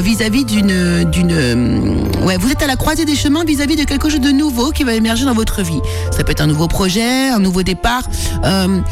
vis-à-vis 0.00 0.44
d'une 0.44 1.04
d'une 1.10 2.08
ouais, 2.22 2.36
vous 2.36 2.50
êtes 2.50 2.62
à 2.62 2.66
la 2.66 2.76
croisée 2.76 3.04
des 3.04 3.16
chemins 3.16 3.44
vis-à-vis 3.44 3.76
de 3.76 3.84
quelque 3.84 4.08
chose 4.08 4.20
de 4.20 4.30
nouveau 4.30 4.70
qui 4.70 4.84
va 4.84 4.94
émerger 4.94 5.24
dans 5.24 5.34
votre 5.34 5.62
vie. 5.62 5.80
Ça 6.10 6.24
peut 6.24 6.32
être 6.32 6.40
un 6.40 6.46
nouveau 6.46 6.68
projet, 6.68 7.28
un 7.28 7.38
nouveau 7.38 7.62
départ, 7.62 8.02
un 8.42 8.82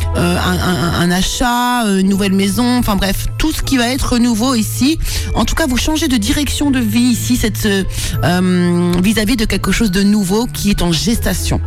achat, 1.11 1.32
une 1.41 2.09
nouvelle 2.09 2.33
maison, 2.33 2.79
enfin 2.79 2.97
bref, 2.97 3.27
tout 3.39 3.53
ce 3.53 3.63
qui 3.63 3.77
va 3.77 3.89
être 3.89 4.19
nouveau 4.19 4.55
ici. 4.55 4.99
En 5.35 5.45
tout 5.45 5.55
cas, 5.55 5.67
vous 5.67 5.77
changez 5.77 6.09
de 6.09 6.17
direction 6.17 6.71
de 6.71 6.79
vie 6.79 7.01
ici, 7.01 7.41
euh, 7.65 7.85
euh, 8.25 8.93
vis-à-vis 9.03 9.37
de 9.37 9.45
quelque 9.45 9.73
chose 9.73 9.91
de 9.91 10.03
nouveau 10.03 10.47
qui 10.47 10.71
est 10.71 10.83
en 10.83 10.93
gestation. 10.93 11.61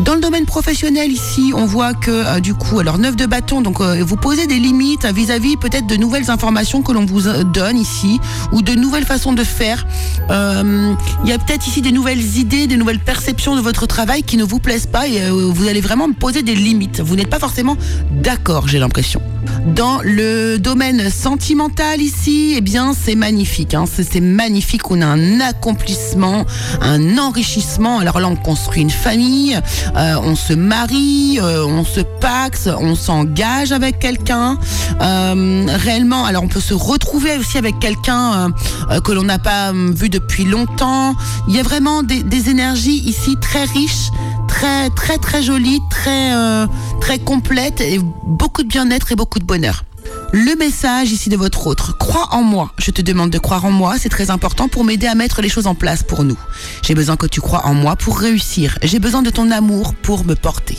Dans 0.00 0.14
le 0.14 0.20
domaine 0.20 0.44
professionnel 0.44 1.10
ici, 1.10 1.52
on 1.54 1.64
voit 1.64 1.94
que 1.94 2.10
euh, 2.10 2.40
du 2.40 2.52
coup, 2.52 2.80
alors 2.80 2.98
neuf 2.98 3.16
de 3.16 3.24
bâton, 3.24 3.62
donc 3.62 3.80
euh, 3.80 4.04
vous 4.04 4.16
posez 4.16 4.46
des 4.46 4.58
limites 4.58 5.06
vis-à-vis 5.06 5.56
peut-être 5.56 5.86
de 5.86 5.96
nouvelles 5.96 6.30
informations 6.30 6.82
que 6.82 6.92
l'on 6.92 7.06
vous 7.06 7.28
euh, 7.28 7.44
donne 7.44 7.78
ici 7.78 8.20
ou 8.52 8.60
de 8.60 8.74
nouvelles 8.74 9.06
façons 9.06 9.32
de 9.32 9.42
faire. 9.42 9.86
Il 10.28 11.28
y 11.28 11.32
a 11.32 11.38
peut-être 11.38 11.66
ici 11.66 11.80
des 11.80 11.92
nouvelles 11.92 12.36
idées, 12.36 12.66
des 12.66 12.76
nouvelles 12.76 12.98
perceptions 12.98 13.56
de 13.56 13.60
votre 13.60 13.86
travail 13.86 14.22
qui 14.22 14.36
ne 14.36 14.44
vous 14.44 14.58
plaisent 14.58 14.86
pas 14.86 15.08
et 15.08 15.30
vous 15.30 15.66
allez 15.66 15.80
vraiment 15.80 16.12
poser 16.12 16.42
des 16.42 16.54
limites. 16.54 17.00
Vous 17.00 17.16
n'êtes 17.16 17.30
pas 17.30 17.38
forcément 17.38 17.76
d'accord, 18.10 18.68
j'ai 18.68 18.78
l'impression. 18.78 19.22
Dans 19.66 20.00
le 20.02 20.58
domaine 20.58 21.10
sentimental 21.10 22.00
ici, 22.00 22.54
eh 22.56 22.60
bien, 22.60 22.92
c'est 22.94 23.14
magnifique. 23.14 23.74
Hein. 23.74 23.84
C'est 23.86 24.20
magnifique. 24.20 24.90
On 24.90 25.00
a 25.02 25.06
un 25.06 25.40
accomplissement, 25.40 26.44
un 26.80 27.18
enrichissement. 27.18 27.98
Alors 27.98 28.20
là, 28.20 28.28
on 28.28 28.36
construit 28.36 28.82
une 28.82 28.90
famille, 28.90 29.58
euh, 29.96 30.14
on 30.22 30.36
se 30.36 30.52
marie, 30.52 31.38
euh, 31.40 31.64
on 31.66 31.84
se 31.84 32.00
paxe, 32.00 32.68
on 32.78 32.94
s'engage 32.94 33.72
avec 33.72 33.98
quelqu'un. 33.98 34.58
Euh, 35.00 35.66
réellement, 35.68 36.24
alors 36.24 36.42
on 36.44 36.48
peut 36.48 36.60
se 36.60 36.74
retrouver 36.74 37.36
aussi 37.38 37.58
avec 37.58 37.78
quelqu'un 37.78 38.32
euh, 38.32 38.48
euh, 38.90 39.00
que 39.00 39.12
l'on 39.12 39.24
n'a 39.24 39.38
pas 39.38 39.72
euh, 39.72 39.92
vu 39.94 40.08
depuis 40.08 40.44
longtemps. 40.44 41.14
Il 41.48 41.54
y 41.54 41.60
a 41.60 41.62
vraiment 41.62 42.02
des 42.02 42.50
énergies 42.50 43.02
ici 43.06 43.36
très 43.40 43.64
riches 43.64 44.10
très 44.56 44.88
très 44.88 45.18
très 45.18 45.42
jolie, 45.42 45.80
très 45.90 46.32
euh, 46.34 46.66
très 46.98 47.18
complète 47.18 47.82
et 47.82 48.00
beaucoup 48.24 48.62
de 48.62 48.68
bien-être 48.68 49.12
et 49.12 49.14
beaucoup 49.14 49.38
de 49.38 49.44
bonheur. 49.44 49.84
Le 50.32 50.56
message 50.56 51.12
ici 51.12 51.28
de 51.28 51.36
votre 51.36 51.66
autre, 51.66 51.98
crois 51.98 52.28
en 52.30 52.42
moi. 52.42 52.72
Je 52.78 52.90
te 52.90 53.02
demande 53.02 53.28
de 53.28 53.38
croire 53.38 53.66
en 53.66 53.70
moi, 53.70 53.96
c'est 53.98 54.08
très 54.08 54.30
important 54.30 54.68
pour 54.68 54.82
m'aider 54.82 55.06
à 55.06 55.14
mettre 55.14 55.42
les 55.42 55.50
choses 55.50 55.66
en 55.66 55.74
place 55.74 56.02
pour 56.02 56.24
nous. 56.24 56.38
J'ai 56.82 56.94
besoin 56.94 57.16
que 57.16 57.26
tu 57.26 57.42
crois 57.42 57.66
en 57.66 57.74
moi 57.74 57.96
pour 57.96 58.18
réussir. 58.18 58.78
J'ai 58.82 58.98
besoin 58.98 59.22
de 59.22 59.28
ton 59.28 59.50
amour 59.50 59.94
pour 59.94 60.24
me 60.24 60.34
porter. 60.34 60.78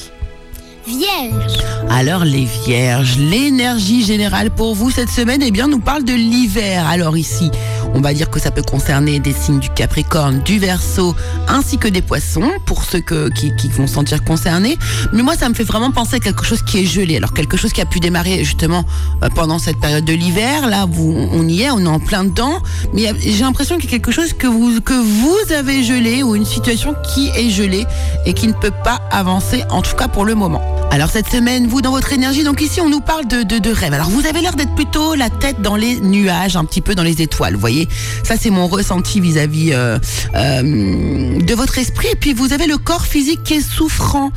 Vierge. 0.87 1.57
Alors 1.89 2.23
les 2.23 2.45
vierges, 2.45 3.17
l'énergie 3.17 4.05
générale 4.05 4.49
pour 4.49 4.73
vous 4.73 4.89
cette 4.89 5.09
semaine, 5.09 5.43
eh 5.43 5.51
bien, 5.51 5.67
nous 5.67 5.79
parle 5.79 6.03
de 6.03 6.13
l'hiver. 6.13 6.87
Alors 6.87 7.17
ici, 7.17 7.51
on 7.97 8.01
va 8.01 8.13
dire 8.13 8.29
que 8.29 8.39
ça 8.39 8.51
peut 8.51 8.61
concerner 8.61 9.19
des 9.19 9.33
signes 9.33 9.57
du 9.59 9.69
Capricorne, 9.69 10.41
du 10.43 10.59
Verseau, 10.59 11.15
ainsi 11.47 11.79
que 11.79 11.87
des 11.87 12.03
Poissons, 12.03 12.51
pour 12.67 12.83
ceux 12.83 12.99
qui, 12.99 13.51
vont 13.69 13.87
se 13.87 13.95
sentir 13.95 14.23
concernés. 14.23 14.77
Mais 15.13 15.23
moi, 15.23 15.35
ça 15.35 15.49
me 15.49 15.55
fait 15.55 15.63
vraiment 15.63 15.89
penser 15.89 16.17
à 16.17 16.19
quelque 16.19 16.45
chose 16.45 16.61
qui 16.61 16.79
est 16.79 16.85
gelé. 16.85 17.17
Alors 17.17 17.33
quelque 17.33 17.57
chose 17.57 17.73
qui 17.73 17.81
a 17.81 17.85
pu 17.85 17.99
démarrer 17.99 18.43
justement 18.43 18.85
euh, 19.23 19.29
pendant 19.33 19.57
cette 19.57 19.79
période 19.79 20.05
de 20.05 20.13
l'hiver. 20.13 20.67
Là, 20.69 20.85
on 20.95 21.47
y 21.47 21.63
est, 21.63 21.71
on 21.71 21.79
est 21.79 21.87
en 21.87 21.99
plein 21.99 22.23
dedans. 22.23 22.61
Mais 22.93 23.11
j'ai 23.19 23.43
l'impression 23.43 23.77
qu'il 23.77 23.85
y 23.85 23.87
a 23.87 23.97
quelque 23.97 24.11
chose 24.11 24.33
que 24.33 24.47
vous 24.47 25.53
avez 25.53 25.83
gelé 25.83 26.21
ou 26.21 26.35
une 26.35 26.45
situation 26.45 26.93
qui 27.15 27.29
est 27.29 27.49
gelée 27.49 27.87
et 28.27 28.33
qui 28.33 28.47
ne 28.47 28.53
peut 28.53 28.73
pas 28.83 29.01
avancer, 29.09 29.63
en 29.71 29.81
tout 29.81 29.95
cas 29.95 30.07
pour 30.07 30.23
le 30.23 30.35
moment. 30.35 30.76
Alors 30.89 31.09
cette 31.11 31.29
semaine, 31.29 31.67
vous 31.67 31.81
dans 31.81 31.91
votre 31.91 32.11
énergie, 32.13 32.43
donc 32.43 32.59
ici 32.59 32.81
on 32.81 32.89
nous 32.89 33.01
parle 33.01 33.27
de, 33.27 33.43
de, 33.43 33.59
de 33.59 33.69
rêve. 33.69 33.93
Alors 33.93 34.09
vous 34.09 34.25
avez 34.25 34.41
l'air 34.41 34.55
d'être 34.55 34.73
plutôt 34.73 35.13
la 35.13 35.29
tête 35.29 35.61
dans 35.61 35.75
les 35.75 35.99
nuages, 35.99 36.55
un 36.55 36.65
petit 36.65 36.81
peu 36.81 36.95
dans 36.95 37.03
les 37.03 37.21
étoiles. 37.21 37.53
Vous 37.53 37.59
voyez, 37.59 37.87
ça 38.23 38.35
c'est 38.39 38.49
mon 38.49 38.67
ressenti 38.67 39.19
vis-à-vis 39.19 39.73
euh, 39.73 39.99
euh, 40.35 41.39
de 41.39 41.53
votre 41.53 41.77
esprit. 41.77 42.07
Et 42.11 42.15
puis 42.15 42.33
vous 42.33 42.51
avez 42.51 42.65
le 42.65 42.77
corps 42.77 43.05
physique 43.05 43.43
qui 43.43 43.55
est 43.55 43.61
souffrant. 43.61 44.31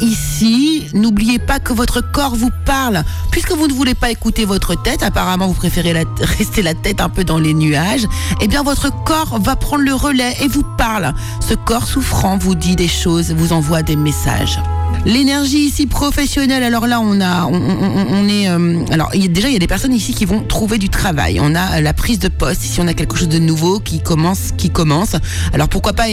Ici, 0.00 0.88
n'oubliez 0.92 1.38
pas 1.38 1.58
que 1.58 1.72
votre 1.72 2.02
corps 2.02 2.34
vous 2.34 2.50
parle. 2.66 3.02
Puisque 3.30 3.52
vous 3.52 3.66
ne 3.68 3.72
voulez 3.72 3.94
pas 3.94 4.10
écouter 4.10 4.44
votre 4.44 4.80
tête, 4.82 5.02
apparemment 5.02 5.46
vous 5.46 5.54
préférez 5.54 5.94
la- 5.94 6.04
rester 6.20 6.60
la 6.60 6.74
tête 6.74 7.00
un 7.00 7.08
peu 7.08 7.24
dans 7.24 7.38
les 7.38 7.54
nuages, 7.54 8.04
eh 8.42 8.48
bien 8.48 8.62
votre 8.62 8.90
corps 9.04 9.38
va 9.40 9.56
prendre 9.56 9.84
le 9.84 9.94
relais 9.94 10.36
et 10.42 10.48
vous 10.48 10.64
parle. 10.76 11.14
Ce 11.40 11.54
corps 11.54 11.86
souffrant 11.86 12.36
vous 12.36 12.54
dit 12.56 12.76
des 12.76 12.88
choses, 12.88 13.32
vous 13.32 13.54
envoie 13.54 13.82
des 13.82 13.96
messages. 13.96 14.58
L'énergie 15.06 15.66
ici 15.66 15.86
professionnelle, 15.86 16.62
alors 16.62 16.86
là 16.86 16.98
on 17.00 17.20
a, 17.20 17.44
on, 17.44 18.28
est, 18.28 18.48
euh, 18.48 18.84
alors 18.90 19.10
déjà 19.10 19.48
il 19.48 19.52
y 19.52 19.56
a 19.56 19.58
des 19.58 19.66
personnes 19.66 19.92
ici 19.92 20.14
qui 20.14 20.24
vont 20.24 20.42
trouver 20.42 20.78
du 20.78 20.88
travail. 20.88 21.38
On 21.42 21.54
a 21.54 21.76
euh, 21.76 21.80
la 21.82 21.92
prise 21.92 22.18
de 22.18 22.28
poste 22.28 22.64
ici, 22.64 22.80
on 22.80 22.88
a 22.88 22.94
quelque 22.94 23.16
chose 23.16 23.28
de 23.28 23.38
nouveau 23.38 23.80
qui 23.80 24.00
commence, 24.00 24.52
qui 24.56 24.70
commence. 24.70 25.16
Alors 25.52 25.68
pourquoi 25.68 25.92
pas 25.92 26.04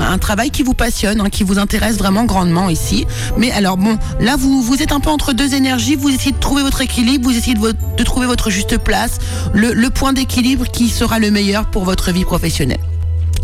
un 0.00 0.18
travail 0.18 0.50
qui 0.50 0.62
vous 0.62 0.74
passionne, 0.74 1.20
hein, 1.20 1.28
qui 1.28 1.42
vous 1.42 1.58
intéresse 1.58 1.98
vraiment 1.98 2.24
grandement 2.24 2.68
ici. 2.68 3.04
Mais 3.36 3.50
alors 3.50 3.76
bon, 3.76 3.98
là 4.20 4.36
vous 4.36 4.76
êtes 4.80 4.92
un 4.92 5.00
peu 5.00 5.10
entre 5.10 5.32
deux 5.32 5.54
énergies, 5.54 5.96
vous 5.96 6.10
essayez 6.10 6.32
de 6.32 6.38
trouver 6.38 6.62
votre 6.62 6.80
équilibre, 6.80 7.28
vous 7.28 7.36
essayez 7.36 7.56
de, 7.56 8.04
trouver 8.04 8.26
votre 8.26 8.50
juste 8.50 8.78
place, 8.78 9.18
le 9.54 9.88
point 9.88 10.12
d'équilibre 10.12 10.66
qui 10.70 10.88
sera 10.88 11.18
le 11.18 11.30
meilleur 11.30 11.66
pour 11.66 11.84
votre 11.84 12.12
vie 12.12 12.24
professionnelle 12.24 12.80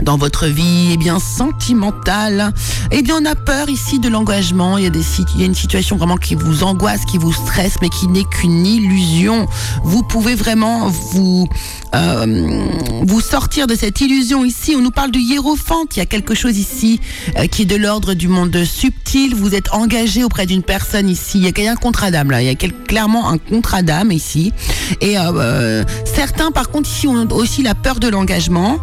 dans 0.02 0.16
votre 0.16 0.46
vie 0.46 0.90
eh 0.92 0.96
bien 0.96 1.18
sentimentale. 1.18 2.52
Eh 2.90 3.02
bien 3.02 3.16
on 3.20 3.24
a 3.24 3.34
peur 3.34 3.68
ici 3.68 3.98
de 3.98 4.08
l'engagement. 4.08 4.78
Il 4.78 4.84
y 4.84 4.86
a 4.86 4.90
des 4.90 5.02
il 5.34 5.40
y 5.40 5.44
a 5.44 5.46
une 5.46 5.54
situation 5.54 5.96
vraiment 5.96 6.16
qui 6.16 6.34
vous 6.34 6.62
angoisse 6.62 7.04
qui 7.04 7.18
vous 7.18 7.32
stresse 7.32 7.76
mais 7.82 7.88
qui 7.88 8.08
n'est 8.08 8.24
qu'une 8.24 8.66
illusion. 8.66 9.46
Vous 9.84 10.02
pouvez 10.02 10.34
vraiment 10.34 10.88
vous 10.88 11.48
euh, 11.94 12.66
vous 13.06 13.20
sortir 13.20 13.66
de 13.66 13.74
cette 13.74 14.00
illusion. 14.00 14.44
Ici 14.44 14.74
on 14.76 14.80
nous 14.80 14.90
parle 14.90 15.10
du 15.10 15.20
hiérophante. 15.20 15.96
Il 15.96 15.98
y 15.98 16.02
a 16.02 16.06
quelque 16.06 16.34
chose 16.34 16.58
ici 16.58 17.00
euh, 17.38 17.46
qui 17.46 17.62
est 17.62 17.66
de 17.66 17.76
l'ordre 17.76 18.14
du 18.14 18.28
monde 18.28 18.56
subtil. 18.64 19.34
Vous 19.34 19.54
êtes 19.54 19.72
engagé 19.72 20.24
auprès 20.24 20.46
d'une 20.46 20.62
personne 20.62 21.08
ici. 21.08 21.38
Il 21.38 21.64
y 21.64 21.68
a 21.68 21.72
un 21.72 21.76
contrat 21.76 22.10
d'âme 22.10 22.30
là. 22.30 22.42
Il 22.42 22.46
y 22.46 22.50
a 22.50 22.54
clairement 22.54 23.30
un 23.30 23.38
contrat 23.38 23.82
d'âme 23.82 24.12
ici. 24.12 24.52
Et 25.00 25.18
euh, 25.18 25.32
euh, 25.34 25.84
certains 26.04 26.50
par 26.50 26.70
contre 26.70 26.88
ici 26.88 27.06
ont 27.06 27.28
aussi 27.30 27.62
la 27.62 27.74
peur 27.74 28.00
de 28.00 28.08
l'engagement. 28.08 28.78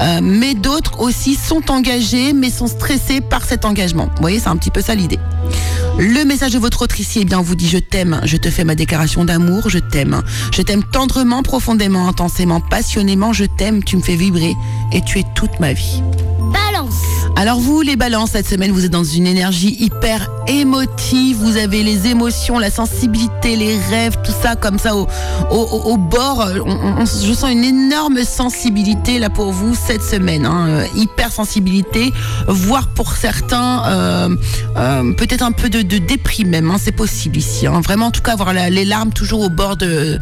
Euh, 0.00 0.20
d'autres 0.54 1.00
aussi 1.00 1.34
sont 1.34 1.70
engagés 1.70 2.32
mais 2.32 2.50
sont 2.50 2.66
stressés 2.66 3.20
par 3.20 3.44
cet 3.44 3.64
engagement. 3.64 4.06
Vous 4.16 4.22
voyez, 4.22 4.38
c'est 4.38 4.48
un 4.48 4.56
petit 4.56 4.70
peu 4.70 4.80
ça 4.80 4.94
l'idée. 4.94 5.18
Le 5.98 6.24
message 6.24 6.52
de 6.52 6.58
votre 6.58 6.82
autre 6.82 6.98
ici, 6.98 7.20
eh 7.22 7.24
bien, 7.24 7.38
on 7.38 7.42
vous 7.42 7.54
dit 7.54 7.68
je 7.68 7.78
t'aime, 7.78 8.20
je 8.24 8.36
te 8.36 8.50
fais 8.50 8.64
ma 8.64 8.74
déclaration 8.74 9.24
d'amour, 9.24 9.68
je 9.68 9.78
t'aime. 9.78 10.22
Je 10.52 10.62
t'aime 10.62 10.82
tendrement, 10.82 11.42
profondément, 11.42 12.08
intensément, 12.08 12.60
passionnément, 12.60 13.32
je 13.32 13.44
t'aime, 13.44 13.84
tu 13.84 13.96
me 13.96 14.02
fais 14.02 14.16
vibrer 14.16 14.54
et 14.92 15.02
tu 15.02 15.20
es 15.20 15.24
toute 15.34 15.60
ma 15.60 15.72
vie. 15.72 16.02
Alors 17.36 17.58
vous, 17.58 17.80
les 17.82 17.96
balances, 17.96 18.30
cette 18.30 18.48
semaine, 18.48 18.70
vous 18.70 18.84
êtes 18.84 18.92
dans 18.92 19.02
une 19.04 19.26
énergie 19.26 19.76
hyper 19.80 20.30
émotive. 20.46 21.36
Vous 21.38 21.56
avez 21.56 21.82
les 21.82 22.06
émotions, 22.06 22.58
la 22.60 22.70
sensibilité, 22.70 23.56
les 23.56 23.76
rêves, 23.90 24.16
tout 24.24 24.32
ça 24.42 24.54
comme 24.54 24.78
ça 24.78 24.94
au, 24.96 25.08
au, 25.50 25.96
bord. 25.96 26.48
Je 26.48 27.32
sens 27.32 27.50
une 27.50 27.64
énorme 27.64 28.22
sensibilité 28.24 29.18
là 29.18 29.30
pour 29.30 29.50
vous 29.52 29.74
cette 29.74 30.02
semaine. 30.02 30.46
Hein, 30.46 30.66
euh, 30.68 30.86
hyper 30.94 31.32
sensibilité, 31.32 32.12
voire 32.46 32.86
pour 32.88 33.12
certains 33.16 33.82
euh, 33.88 34.36
euh, 34.76 35.12
peut-être 35.14 35.42
un 35.42 35.52
peu 35.52 35.68
de, 35.68 35.82
de 35.82 35.98
déprime 35.98 36.48
même. 36.50 36.70
hein, 36.70 36.76
C'est 36.80 36.92
possible 36.92 37.36
ici. 37.36 37.66
hein. 37.66 37.80
Vraiment, 37.80 38.06
en 38.06 38.10
tout 38.12 38.22
cas, 38.22 38.32
avoir 38.32 38.52
les 38.52 38.84
larmes 38.84 39.12
toujours 39.12 39.40
au 39.40 39.50
bord 39.50 39.76
de 39.76 40.18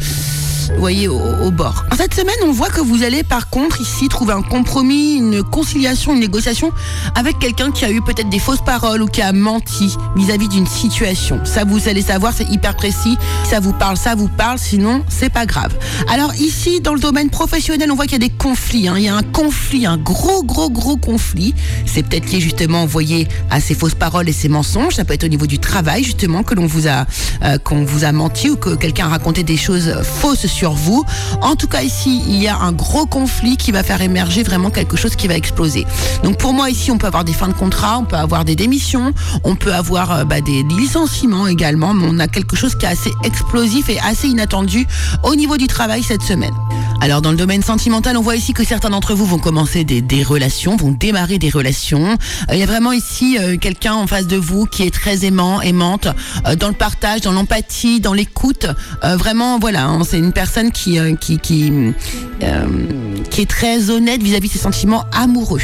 vous 0.70 0.80
voyez, 0.80 1.08
au, 1.08 1.50
bord. 1.50 1.84
En 1.92 1.96
cette 1.96 2.14
semaine, 2.14 2.34
on 2.44 2.52
voit 2.52 2.68
que 2.68 2.80
vous 2.80 3.02
allez 3.02 3.22
par 3.22 3.48
contre 3.50 3.80
ici 3.80 4.08
trouver 4.08 4.32
un 4.32 4.42
compromis, 4.42 5.14
une 5.14 5.42
conciliation, 5.42 6.14
une 6.14 6.20
négociation 6.20 6.72
avec 7.14 7.38
quelqu'un 7.38 7.70
qui 7.70 7.84
a 7.84 7.90
eu 7.90 8.00
peut-être 8.02 8.28
des 8.28 8.38
fausses 8.38 8.64
paroles 8.64 9.02
ou 9.02 9.06
qui 9.06 9.22
a 9.22 9.32
menti 9.32 9.96
vis-à-vis 10.16 10.48
d'une 10.48 10.66
situation. 10.66 11.40
Ça, 11.44 11.64
vous 11.64 11.88
allez 11.88 12.02
savoir, 12.02 12.32
c'est 12.34 12.48
hyper 12.48 12.76
précis. 12.76 13.16
Ça 13.48 13.60
vous 13.60 13.72
parle, 13.72 13.96
ça 13.96 14.14
vous 14.14 14.28
parle, 14.28 14.58
sinon, 14.58 15.04
c'est 15.08 15.30
pas 15.30 15.46
grave. 15.46 15.74
Alors 16.08 16.34
ici, 16.34 16.80
dans 16.80 16.94
le 16.94 17.00
domaine 17.00 17.30
professionnel, 17.30 17.90
on 17.90 17.94
voit 17.94 18.04
qu'il 18.04 18.14
y 18.20 18.24
a 18.24 18.28
des 18.28 18.34
conflits. 18.34 18.88
hein. 18.88 18.94
Il 18.96 19.04
y 19.04 19.08
a 19.08 19.16
un 19.16 19.22
conflit, 19.22 19.86
un 19.86 19.98
gros, 19.98 20.42
gros, 20.42 20.70
gros 20.70 20.96
conflit. 20.96 21.54
C'est 21.86 22.02
peut-être 22.02 22.30
lié 22.30 22.40
justement, 22.40 22.82
vous 22.82 22.92
voyez, 22.92 23.28
à 23.50 23.60
ces 23.60 23.74
fausses 23.74 23.94
paroles 23.94 24.28
et 24.28 24.32
ces 24.32 24.48
mensonges. 24.48 24.94
Ça 24.96 25.04
peut 25.04 25.14
être 25.14 25.24
au 25.24 25.28
niveau 25.28 25.46
du 25.46 25.58
travail, 25.58 26.04
justement, 26.04 26.42
que 26.42 26.54
l'on 26.54 26.66
vous 26.66 26.88
a, 26.88 27.06
euh, 27.44 27.58
qu'on 27.58 27.84
vous 27.84 28.04
a 28.04 28.12
menti 28.12 28.50
ou 28.50 28.56
que 28.56 28.74
quelqu'un 28.74 29.06
a 29.06 29.10
raconté 29.10 29.42
des 29.42 29.56
choses 29.56 29.94
fausses 30.02 30.46
sur 30.52 30.72
vous. 30.72 31.04
En 31.40 31.56
tout 31.56 31.66
cas, 31.66 31.82
ici, 31.82 32.22
il 32.28 32.40
y 32.40 32.48
a 32.48 32.56
un 32.56 32.72
gros 32.72 33.06
conflit 33.06 33.56
qui 33.56 33.72
va 33.72 33.82
faire 33.82 34.00
émerger 34.00 34.42
vraiment 34.42 34.70
quelque 34.70 34.96
chose 34.96 35.16
qui 35.16 35.26
va 35.26 35.34
exploser. 35.34 35.86
Donc 36.22 36.38
pour 36.38 36.52
moi, 36.52 36.70
ici, 36.70 36.90
on 36.90 36.98
peut 36.98 37.06
avoir 37.06 37.24
des 37.24 37.32
fins 37.32 37.48
de 37.48 37.54
contrat, 37.54 37.98
on 37.98 38.04
peut 38.04 38.16
avoir 38.16 38.44
des 38.44 38.56
démissions, 38.56 39.12
on 39.44 39.56
peut 39.56 39.74
avoir 39.74 40.12
euh, 40.12 40.24
bah, 40.24 40.40
des 40.40 40.62
licenciements 40.64 41.46
également, 41.46 41.94
mais 41.94 42.06
on 42.08 42.18
a 42.18 42.28
quelque 42.28 42.56
chose 42.56 42.74
qui 42.74 42.86
est 42.86 42.90
assez 42.90 43.10
explosif 43.24 43.88
et 43.88 43.98
assez 44.00 44.28
inattendu 44.28 44.86
au 45.24 45.34
niveau 45.34 45.56
du 45.56 45.66
travail 45.66 46.02
cette 46.02 46.22
semaine. 46.22 46.54
Alors 47.02 47.20
dans 47.20 47.32
le 47.32 47.36
domaine 47.36 47.64
sentimental, 47.64 48.16
on 48.16 48.22
voit 48.22 48.36
ici 48.36 48.52
que 48.52 48.62
certains 48.62 48.90
d'entre 48.90 49.12
vous 49.14 49.26
vont 49.26 49.40
commencer 49.40 49.82
des, 49.82 50.22
relations, 50.22 50.76
vont 50.76 50.92
démarrer 50.92 51.38
des 51.38 51.50
relations. 51.50 52.10
Euh, 52.48 52.52
Il 52.52 52.58
y 52.60 52.62
a 52.62 52.66
vraiment 52.66 52.92
ici 52.92 53.38
euh, 53.40 53.56
quelqu'un 53.56 53.94
en 53.94 54.06
face 54.06 54.28
de 54.28 54.36
vous 54.36 54.66
qui 54.66 54.84
est 54.84 54.94
très 54.94 55.24
aimant, 55.24 55.60
aimante, 55.60 56.06
euh, 56.46 56.54
dans 56.54 56.68
le 56.68 56.74
partage, 56.74 57.22
dans 57.22 57.32
l'empathie, 57.32 57.98
dans 57.98 58.12
l'écoute. 58.12 58.68
Vraiment, 59.02 59.58
voilà, 59.58 59.86
hein, 59.86 60.02
c'est 60.08 60.18
une 60.18 60.32
personne 60.32 60.70
qui 60.70 60.96
est 60.96 61.90
très 63.48 63.90
honnête 63.90 64.22
vis-à-vis 64.22 64.46
de 64.46 64.52
ses 64.52 64.60
sentiments 64.60 65.04
amoureux. 65.10 65.58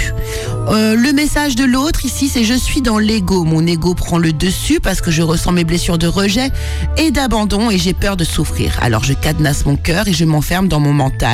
Le 0.71 1.13
message 1.13 1.55
de 1.55 1.65
l'autre 1.65 2.05
ici, 2.05 2.29
c'est 2.29 2.43
je 2.43 2.55
suis 2.55 2.83
dans 2.83 2.99
l'ego. 2.99 3.45
Mon 3.45 3.65
ego 3.65 3.95
prend 3.95 4.19
le 4.19 4.33
dessus 4.33 4.81
parce 4.81 5.01
que 5.01 5.13
je 5.13 5.23
ressens 5.23 5.53
mes 5.53 5.65
blessures 5.65 5.99
de 5.99 6.09
rejet 6.09 6.51
et 6.97 7.13
d'abandon 7.13 7.71
et 7.71 7.79
j'ai 7.79 7.95
peur 7.95 8.17
de 8.17 8.25
souffrir. 8.25 8.77
Alors 8.83 9.05
je 9.05 9.13
cadenasse 9.13 9.65
mon 9.67 9.77
cœur 9.77 10.09
et 10.09 10.13
je 10.13 10.25
m'enferme 10.25 10.67
dans 10.67 10.81
mon 10.81 10.93
mental. 10.93 11.28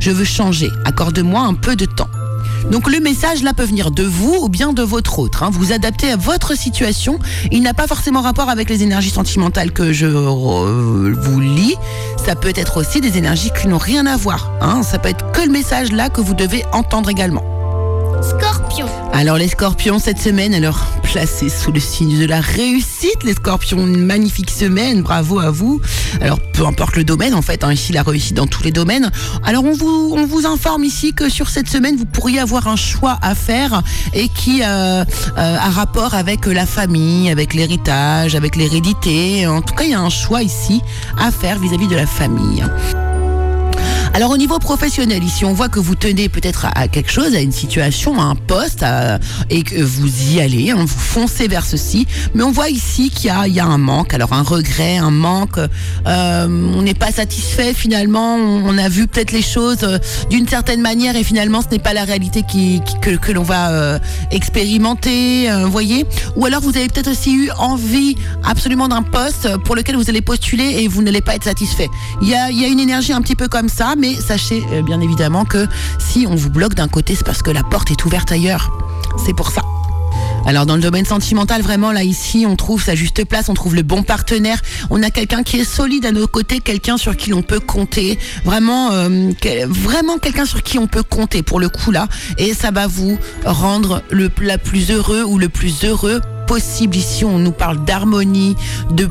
Je 0.00 0.10
veux 0.10 0.24
changer. 0.24 0.70
Accorde-moi 0.84 1.40
un 1.40 1.54
peu 1.54 1.76
de 1.76 1.84
temps. 1.86 2.08
Donc 2.70 2.90
le 2.90 2.98
message 3.00 3.42
là 3.42 3.52
peut 3.52 3.64
venir 3.64 3.90
de 3.90 4.02
vous 4.04 4.36
ou 4.40 4.48
bien 4.48 4.72
de 4.72 4.82
votre 4.82 5.18
autre. 5.18 5.42
hein. 5.42 5.50
Vous 5.52 5.72
adaptez 5.72 6.10
à 6.10 6.16
votre 6.16 6.56
situation. 6.56 7.18
Il 7.52 7.62
n'a 7.62 7.74
pas 7.74 7.86
forcément 7.86 8.22
rapport 8.22 8.48
avec 8.48 8.70
les 8.70 8.82
énergies 8.82 9.10
sentimentales 9.10 9.70
que 9.72 9.92
je 9.92 10.06
euh, 10.06 11.14
vous 11.14 11.40
lis. 11.40 11.74
Ça 12.24 12.34
peut 12.36 12.52
être 12.56 12.78
aussi 12.78 13.00
des 13.02 13.18
énergies 13.18 13.50
qui 13.60 13.68
n'ont 13.68 13.76
rien 13.78 14.06
à 14.06 14.16
voir. 14.16 14.50
hein. 14.62 14.82
Ça 14.82 14.98
peut 14.98 15.10
être 15.10 15.30
que 15.32 15.42
le 15.42 15.52
message 15.52 15.92
là 15.92 16.08
que 16.08 16.20
vous 16.22 16.34
devez 16.34 16.64
entendre 16.72 17.10
également. 17.10 17.42
Scorpion. 18.22 18.63
Alors 19.16 19.36
les 19.38 19.46
scorpions 19.46 20.00
cette 20.00 20.18
semaine, 20.18 20.54
alors 20.54 20.80
placés 21.04 21.48
sous 21.48 21.70
le 21.70 21.78
signe 21.78 22.18
de 22.18 22.26
la 22.26 22.40
réussite, 22.40 23.22
les 23.22 23.34
scorpions, 23.34 23.86
une 23.86 24.04
magnifique 24.04 24.50
semaine, 24.50 25.02
bravo 25.02 25.38
à 25.38 25.52
vous. 25.52 25.80
Alors 26.20 26.40
peu 26.40 26.66
importe 26.66 26.96
le 26.96 27.04
domaine 27.04 27.32
en 27.32 27.40
fait, 27.40 27.62
hein, 27.62 27.72
ici 27.72 27.92
la 27.92 28.02
réussite 28.02 28.34
dans 28.34 28.48
tous 28.48 28.64
les 28.64 28.72
domaines. 28.72 29.12
Alors 29.44 29.64
on 29.64 29.72
vous, 29.72 30.12
on 30.16 30.26
vous 30.26 30.46
informe 30.46 30.82
ici 30.82 31.14
que 31.14 31.28
sur 31.28 31.48
cette 31.48 31.68
semaine, 31.68 31.94
vous 31.94 32.06
pourriez 32.06 32.40
avoir 32.40 32.66
un 32.66 32.74
choix 32.74 33.16
à 33.22 33.36
faire 33.36 33.84
et 34.14 34.28
qui 34.28 34.62
euh, 34.62 34.66
euh, 34.66 35.04
a 35.36 35.70
rapport 35.70 36.14
avec 36.14 36.46
la 36.46 36.66
famille, 36.66 37.30
avec 37.30 37.54
l'héritage, 37.54 38.34
avec 38.34 38.56
l'hérédité. 38.56 39.46
En 39.46 39.62
tout 39.62 39.74
cas, 39.74 39.84
il 39.84 39.90
y 39.90 39.94
a 39.94 40.00
un 40.00 40.10
choix 40.10 40.42
ici 40.42 40.80
à 41.16 41.30
faire 41.30 41.60
vis-à-vis 41.60 41.86
de 41.86 41.96
la 41.96 42.06
famille. 42.06 42.64
Alors 44.14 44.30
au 44.30 44.36
niveau 44.36 44.60
professionnel, 44.60 45.24
ici 45.24 45.44
on 45.44 45.54
voit 45.54 45.68
que 45.68 45.80
vous 45.80 45.96
tenez 45.96 46.28
peut-être 46.28 46.66
à, 46.72 46.86
quelque 46.86 47.10
chose, 47.10 47.34
à 47.34 47.40
une 47.40 47.50
situation, 47.50 48.20
à 48.20 48.24
un 48.26 48.36
poste, 48.36 48.84
et 49.50 49.64
que 49.64 49.82
vous 49.82 50.32
y 50.32 50.40
allez, 50.40 50.70
hein, 50.70 50.76
vous 50.78 50.86
foncez 50.86 51.48
vers 51.48 51.66
ceci. 51.66 52.06
Mais 52.32 52.44
on 52.44 52.52
voit 52.52 52.68
ici 52.68 53.10
qu'il 53.10 53.32
y 53.46 53.50
y 53.50 53.60
a 53.60 53.66
un 53.66 53.78
manque, 53.78 54.14
alors 54.14 54.32
un 54.32 54.42
regret, 54.42 54.98
un 54.98 55.10
manque. 55.10 55.58
euh, 55.58 56.46
on 56.46 56.82
n'est 56.82 56.94
pas 56.94 57.10
satisfait 57.10 57.74
finalement. 57.74 58.36
On, 58.36 58.78
a 58.78 58.88
vu 58.88 59.08
peut-être 59.08 59.32
les 59.32 59.42
choses 59.42 59.82
euh, 59.82 59.98
d'une 60.30 60.46
certaine 60.46 60.80
manière 60.80 61.16
et 61.16 61.24
finalement 61.24 61.60
ce 61.60 61.68
n'est 61.72 61.80
pas 61.80 61.92
la 61.92 62.04
réalité 62.04 62.42
qui, 62.42 62.82
que, 63.02 63.16
que 63.16 63.32
l'on 63.32 63.42
va 63.42 63.70
euh, 63.70 63.98
expérimenter. 64.30 65.50
euh, 65.50 65.66
voyez. 65.66 66.06
Ou 66.36 66.46
alors 66.46 66.60
vous 66.60 66.76
avez 66.76 66.86
peut-être 66.86 67.10
aussi 67.10 67.34
eu 67.34 67.50
envie 67.58 68.14
absolument 68.44 68.86
d'un 68.86 69.02
poste 69.02 69.56
pour 69.64 69.74
lequel 69.74 69.96
vous 69.96 70.08
allez 70.08 70.22
postuler 70.22 70.82
et 70.82 70.86
vous 70.88 71.02
n'allez 71.02 71.20
pas 71.20 71.34
être 71.34 71.44
satisfait. 71.44 71.88
Il 72.22 72.28
y 72.28 72.34
a, 72.36 72.50
il 72.50 72.60
y 72.60 72.64
a 72.64 72.68
une 72.68 72.78
énergie 72.78 73.12
un 73.12 73.20
petit 73.20 73.34
peu 73.34 73.48
comme 73.48 73.68
ça, 73.68 73.94
sachez 74.12 74.64
euh, 74.72 74.82
bien 74.82 75.00
évidemment 75.00 75.44
que 75.44 75.66
si 75.98 76.26
on 76.28 76.34
vous 76.34 76.50
bloque 76.50 76.74
d'un 76.74 76.88
côté, 76.88 77.14
c'est 77.14 77.24
parce 77.24 77.42
que 77.42 77.50
la 77.50 77.62
porte 77.62 77.90
est 77.90 78.04
ouverte 78.04 78.30
ailleurs. 78.32 78.70
C'est 79.24 79.34
pour 79.34 79.50
ça. 79.50 79.62
Alors 80.46 80.66
dans 80.66 80.76
le 80.76 80.82
domaine 80.82 81.06
sentimental, 81.06 81.62
vraiment 81.62 81.90
là 81.90 82.04
ici, 82.04 82.44
on 82.46 82.54
trouve 82.54 82.82
sa 82.82 82.94
juste 82.94 83.24
place, 83.24 83.48
on 83.48 83.54
trouve 83.54 83.74
le 83.74 83.82
bon 83.82 84.02
partenaire, 84.02 84.60
on 84.90 85.02
a 85.02 85.10
quelqu'un 85.10 85.42
qui 85.42 85.58
est 85.58 85.64
solide 85.64 86.04
à 86.04 86.12
nos 86.12 86.26
côtés, 86.26 86.60
quelqu'un 86.60 86.98
sur 86.98 87.16
qui 87.16 87.30
l'on 87.30 87.40
peut 87.40 87.60
compter, 87.60 88.18
vraiment, 88.44 88.90
euh, 88.92 89.32
vraiment 89.66 90.18
quelqu'un 90.18 90.44
sur 90.44 90.62
qui 90.62 90.78
on 90.78 90.86
peut 90.86 91.02
compter 91.02 91.42
pour 91.42 91.60
le 91.60 91.70
coup 91.70 91.92
là, 91.92 92.08
et 92.36 92.52
ça 92.52 92.70
va 92.70 92.86
vous 92.86 93.18
rendre 93.46 94.02
le 94.10 94.30
la 94.42 94.58
plus 94.58 94.90
heureux 94.90 95.22
ou 95.22 95.38
le 95.38 95.48
plus 95.48 95.84
heureux 95.84 96.20
possible. 96.46 96.96
Ici, 96.96 97.24
on 97.24 97.38
nous 97.38 97.52
parle 97.52 97.82
d'harmonie, 97.84 98.54
de 98.90 99.08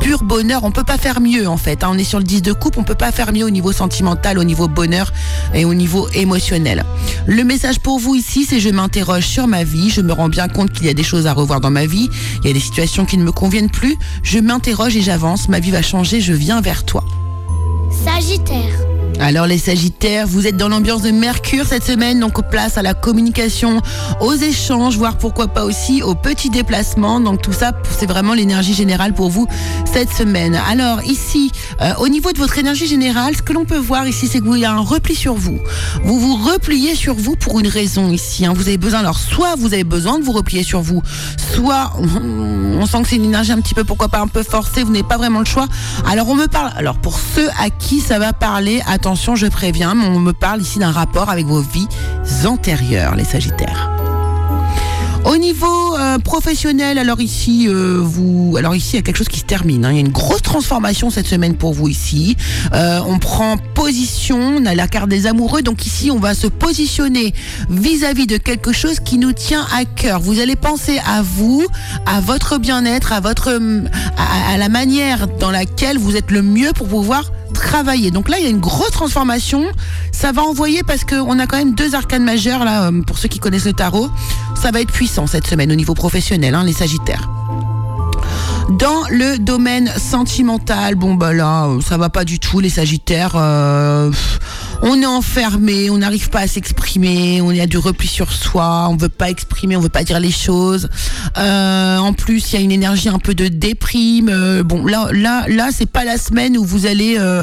pur 0.00 0.22
bonheur, 0.22 0.64
on 0.64 0.70
peut 0.70 0.84
pas 0.84 0.98
faire 0.98 1.20
mieux 1.20 1.48
en 1.48 1.56
fait. 1.56 1.82
hein. 1.84 1.88
On 1.92 1.98
est 1.98 2.04
sur 2.04 2.18
le 2.18 2.24
10 2.24 2.42
de 2.42 2.52
coupe, 2.52 2.76
on 2.78 2.84
peut 2.84 2.94
pas 2.94 3.12
faire 3.12 3.32
mieux 3.32 3.44
au 3.44 3.50
niveau 3.50 3.72
sentimental, 3.72 4.38
au 4.38 4.44
niveau 4.44 4.68
bonheur 4.68 5.12
et 5.54 5.64
au 5.64 5.74
niveau 5.74 6.08
émotionnel. 6.14 6.84
Le 7.26 7.42
message 7.44 7.80
pour 7.80 7.98
vous 7.98 8.14
ici, 8.14 8.44
c'est 8.44 8.60
je 8.60 8.68
m'interroge 8.68 9.24
sur 9.26 9.46
ma 9.46 9.64
vie, 9.64 9.90
je 9.90 10.00
me 10.00 10.12
rends 10.12 10.28
bien 10.28 10.48
compte 10.48 10.72
qu'il 10.72 10.86
y 10.86 10.90
a 10.90 10.94
des 10.94 11.02
choses 11.02 11.26
à 11.26 11.32
revoir 11.32 11.60
dans 11.60 11.70
ma 11.70 11.86
vie, 11.86 12.08
il 12.42 12.46
y 12.46 12.50
a 12.50 12.52
des 12.52 12.60
situations 12.60 13.04
qui 13.04 13.18
ne 13.18 13.24
me 13.24 13.32
conviennent 13.32 13.70
plus, 13.70 13.96
je 14.22 14.38
m'interroge 14.38 14.96
et 14.96 15.02
j'avance, 15.02 15.48
ma 15.48 15.60
vie 15.60 15.70
va 15.70 15.82
changer, 15.82 16.20
je 16.20 16.32
viens 16.32 16.60
vers 16.60 16.84
toi. 16.84 17.04
Sagittaire. 18.04 18.93
Alors 19.20 19.46
les 19.46 19.58
Sagittaires, 19.58 20.26
vous 20.26 20.46
êtes 20.46 20.56
dans 20.56 20.68
l'ambiance 20.68 21.02
de 21.02 21.10
Mercure 21.10 21.64
cette 21.66 21.84
semaine, 21.84 22.20
donc 22.20 22.48
place 22.50 22.76
à 22.76 22.82
la 22.82 22.94
communication, 22.94 23.80
aux 24.20 24.34
échanges, 24.34 24.98
voire 24.98 25.16
pourquoi 25.16 25.48
pas 25.48 25.64
aussi 25.64 26.02
aux 26.02 26.14
petits 26.14 26.50
déplacements. 26.50 27.20
Donc 27.20 27.40
tout 27.40 27.52
ça, 27.52 27.72
c'est 27.98 28.06
vraiment 28.06 28.34
l'énergie 28.34 28.74
générale 28.74 29.14
pour 29.14 29.30
vous 29.30 29.46
cette 29.90 30.12
semaine. 30.12 30.60
Alors 30.68 31.02
ici, 31.04 31.52
euh, 31.80 31.94
au 32.00 32.08
niveau 32.08 32.32
de 32.32 32.38
votre 32.38 32.58
énergie 32.58 32.86
générale, 32.86 33.36
ce 33.36 33.42
que 33.42 33.52
l'on 33.52 33.64
peut 33.64 33.78
voir 33.78 34.06
ici, 34.06 34.28
c'est 34.28 34.40
que 34.40 34.44
vous 34.44 34.56
il 34.56 34.62
y 34.62 34.64
a 34.64 34.72
un 34.72 34.80
repli 34.80 35.14
sur 35.14 35.34
vous. 35.34 35.58
Vous 36.04 36.18
vous 36.18 36.36
repliez 36.36 36.94
sur 36.94 37.14
vous 37.14 37.36
pour 37.36 37.60
une 37.60 37.68
raison 37.68 38.10
ici. 38.10 38.44
hein. 38.44 38.52
Vous 38.54 38.68
avez 38.68 38.78
besoin, 38.78 39.00
alors 39.00 39.18
soit 39.18 39.54
vous 39.56 39.72
avez 39.72 39.84
besoin 39.84 40.18
de 40.18 40.24
vous 40.24 40.32
replier 40.32 40.64
sur 40.64 40.82
vous, 40.82 41.02
soit 41.54 41.92
on, 41.98 42.84
sent 42.86 43.02
que 43.02 43.08
c'est 43.08 43.16
une 43.16 43.24
énergie 43.24 43.52
un 43.52 43.60
petit 43.60 43.74
peu, 43.74 43.84
pourquoi 43.84 44.08
pas 44.08 44.20
un 44.20 44.28
peu 44.28 44.42
forcée, 44.42 44.82
vous 44.82 44.92
n'avez 44.92 45.04
pas 45.04 45.16
vraiment 45.16 45.38
le 45.38 45.44
choix. 45.46 45.66
Alors 46.06 46.28
on 46.28 46.34
me 46.34 46.46
parle, 46.46 46.72
alors 46.76 46.98
pour 46.98 47.18
ceux 47.18 47.48
à 47.58 47.70
qui 47.70 48.00
ça 48.00 48.18
va 48.18 48.32
parler, 48.32 48.82
attention, 49.04 49.36
je 49.36 49.46
préviens, 49.46 49.94
mais 49.94 50.06
on 50.06 50.18
me 50.18 50.32
parle 50.32 50.62
ici 50.62 50.78
d'un 50.78 50.90
rapport 50.90 51.28
avec 51.28 51.44
vos 51.44 51.60
vies 51.60 51.88
antérieures, 52.46 53.16
les 53.16 53.24
Sagittaires. 53.24 53.90
Au 55.26 55.36
niveau 55.36 55.94
euh, 55.98 56.18
professionnel, 56.18 56.96
alors 56.96 57.20
ici, 57.20 57.66
euh, 57.68 57.98
vous, 58.00 58.56
alors 58.58 58.74
ici, 58.74 58.92
il 58.92 58.96
y 58.96 58.98
a 59.00 59.02
quelque 59.02 59.18
chose 59.18 59.28
qui 59.28 59.40
se 59.40 59.44
termine. 59.44 59.84
hein. 59.84 59.90
Il 59.90 59.96
y 59.96 59.98
a 59.98 60.00
une 60.00 60.08
grosse 60.08 60.40
transformation 60.40 61.10
cette 61.10 61.26
semaine 61.26 61.54
pour 61.54 61.74
vous 61.74 61.88
ici. 61.88 62.38
Euh, 62.72 63.00
on 63.06 63.18
prend 63.18 63.58
position, 63.74 64.38
on 64.38 64.64
a 64.64 64.74
la 64.74 64.88
carte 64.88 65.10
des 65.10 65.26
amoureux, 65.26 65.60
donc 65.60 65.84
ici, 65.84 66.10
on 66.10 66.18
va 66.18 66.34
se 66.34 66.46
positionner 66.46 67.34
vis-à-vis 67.68 68.26
de 68.26 68.38
quelque 68.38 68.72
chose 68.72 69.00
qui 69.00 69.18
nous 69.18 69.32
tient 69.32 69.66
à 69.76 69.84
cœur. 69.84 70.18
Vous 70.18 70.40
allez 70.40 70.56
penser 70.56 70.98
à 71.06 71.20
vous, 71.20 71.62
à 72.06 72.22
votre 72.22 72.56
bien-être, 72.56 73.12
à 73.12 73.20
votre, 73.20 73.50
à, 74.16 74.52
à 74.54 74.56
la 74.56 74.70
manière 74.70 75.28
dans 75.28 75.50
laquelle 75.50 75.98
vous 75.98 76.16
êtes 76.16 76.30
le 76.30 76.40
mieux 76.40 76.72
pour 76.74 76.88
pouvoir 76.88 77.30
travailler. 77.52 78.10
Donc 78.10 78.28
là, 78.28 78.38
il 78.38 78.44
y 78.44 78.46
a 78.46 78.50
une 78.50 78.60
grosse 78.60 78.90
transformation. 78.90 79.64
Ça 80.12 80.32
va 80.32 80.42
envoyer 80.42 80.82
parce 80.82 81.04
qu'on 81.04 81.38
a 81.38 81.46
quand 81.46 81.56
même 81.56 81.74
deux 81.74 81.94
arcanes 81.94 82.24
majeures 82.24 82.64
là, 82.64 82.84
euh, 82.84 83.02
pour 83.02 83.18
ceux 83.18 83.28
qui 83.28 83.38
connaissent 83.38 83.66
le 83.66 83.72
tarot. 83.72 84.10
Ça 84.60 84.70
va 84.70 84.80
être 84.80 84.92
puissant 84.92 85.26
cette 85.26 85.46
semaine 85.46 85.70
au 85.70 85.74
niveau 85.74 85.94
professionnel, 85.94 86.54
hein, 86.54 86.64
les 86.64 86.72
Sagittaires. 86.72 87.28
Dans 88.70 89.02
le 89.10 89.36
domaine 89.38 89.88
sentimental, 89.98 90.94
bon 90.94 91.14
bah 91.14 91.34
là, 91.34 91.66
euh, 91.66 91.80
ça 91.82 91.98
va 91.98 92.08
pas 92.08 92.24
du 92.24 92.38
tout 92.38 92.60
les 92.60 92.70
Sagittaires. 92.70 93.34
euh, 93.36 94.10
on 94.86 95.00
est 95.00 95.06
enfermé, 95.06 95.88
on 95.88 95.96
n'arrive 95.96 96.28
pas 96.28 96.40
à 96.40 96.46
s'exprimer, 96.46 97.40
on 97.40 97.58
a 97.58 97.66
du 97.66 97.78
repli 97.78 98.06
sur 98.06 98.30
soi, 98.30 98.86
on 98.90 98.96
veut 98.96 99.08
pas 99.08 99.30
exprimer, 99.30 99.76
on 99.76 99.80
veut 99.80 99.88
pas 99.88 100.04
dire 100.04 100.20
les 100.20 100.30
choses. 100.30 100.90
Euh, 101.38 101.96
en 101.96 102.12
plus, 102.12 102.52
il 102.52 102.56
y 102.56 102.58
a 102.58 102.60
une 102.62 102.70
énergie 102.70 103.08
un 103.08 103.18
peu 103.18 103.34
de 103.34 103.48
déprime. 103.48 104.28
euh, 104.28 104.62
bon 104.62 104.84
là, 104.84 105.08
là, 105.12 105.46
là, 105.48 105.70
c'est 105.72 105.90
pas 105.90 106.04
la 106.04 106.18
semaine 106.18 106.58
où 106.58 106.64
vous 106.64 106.84
allez 106.84 107.16
euh, 107.18 107.42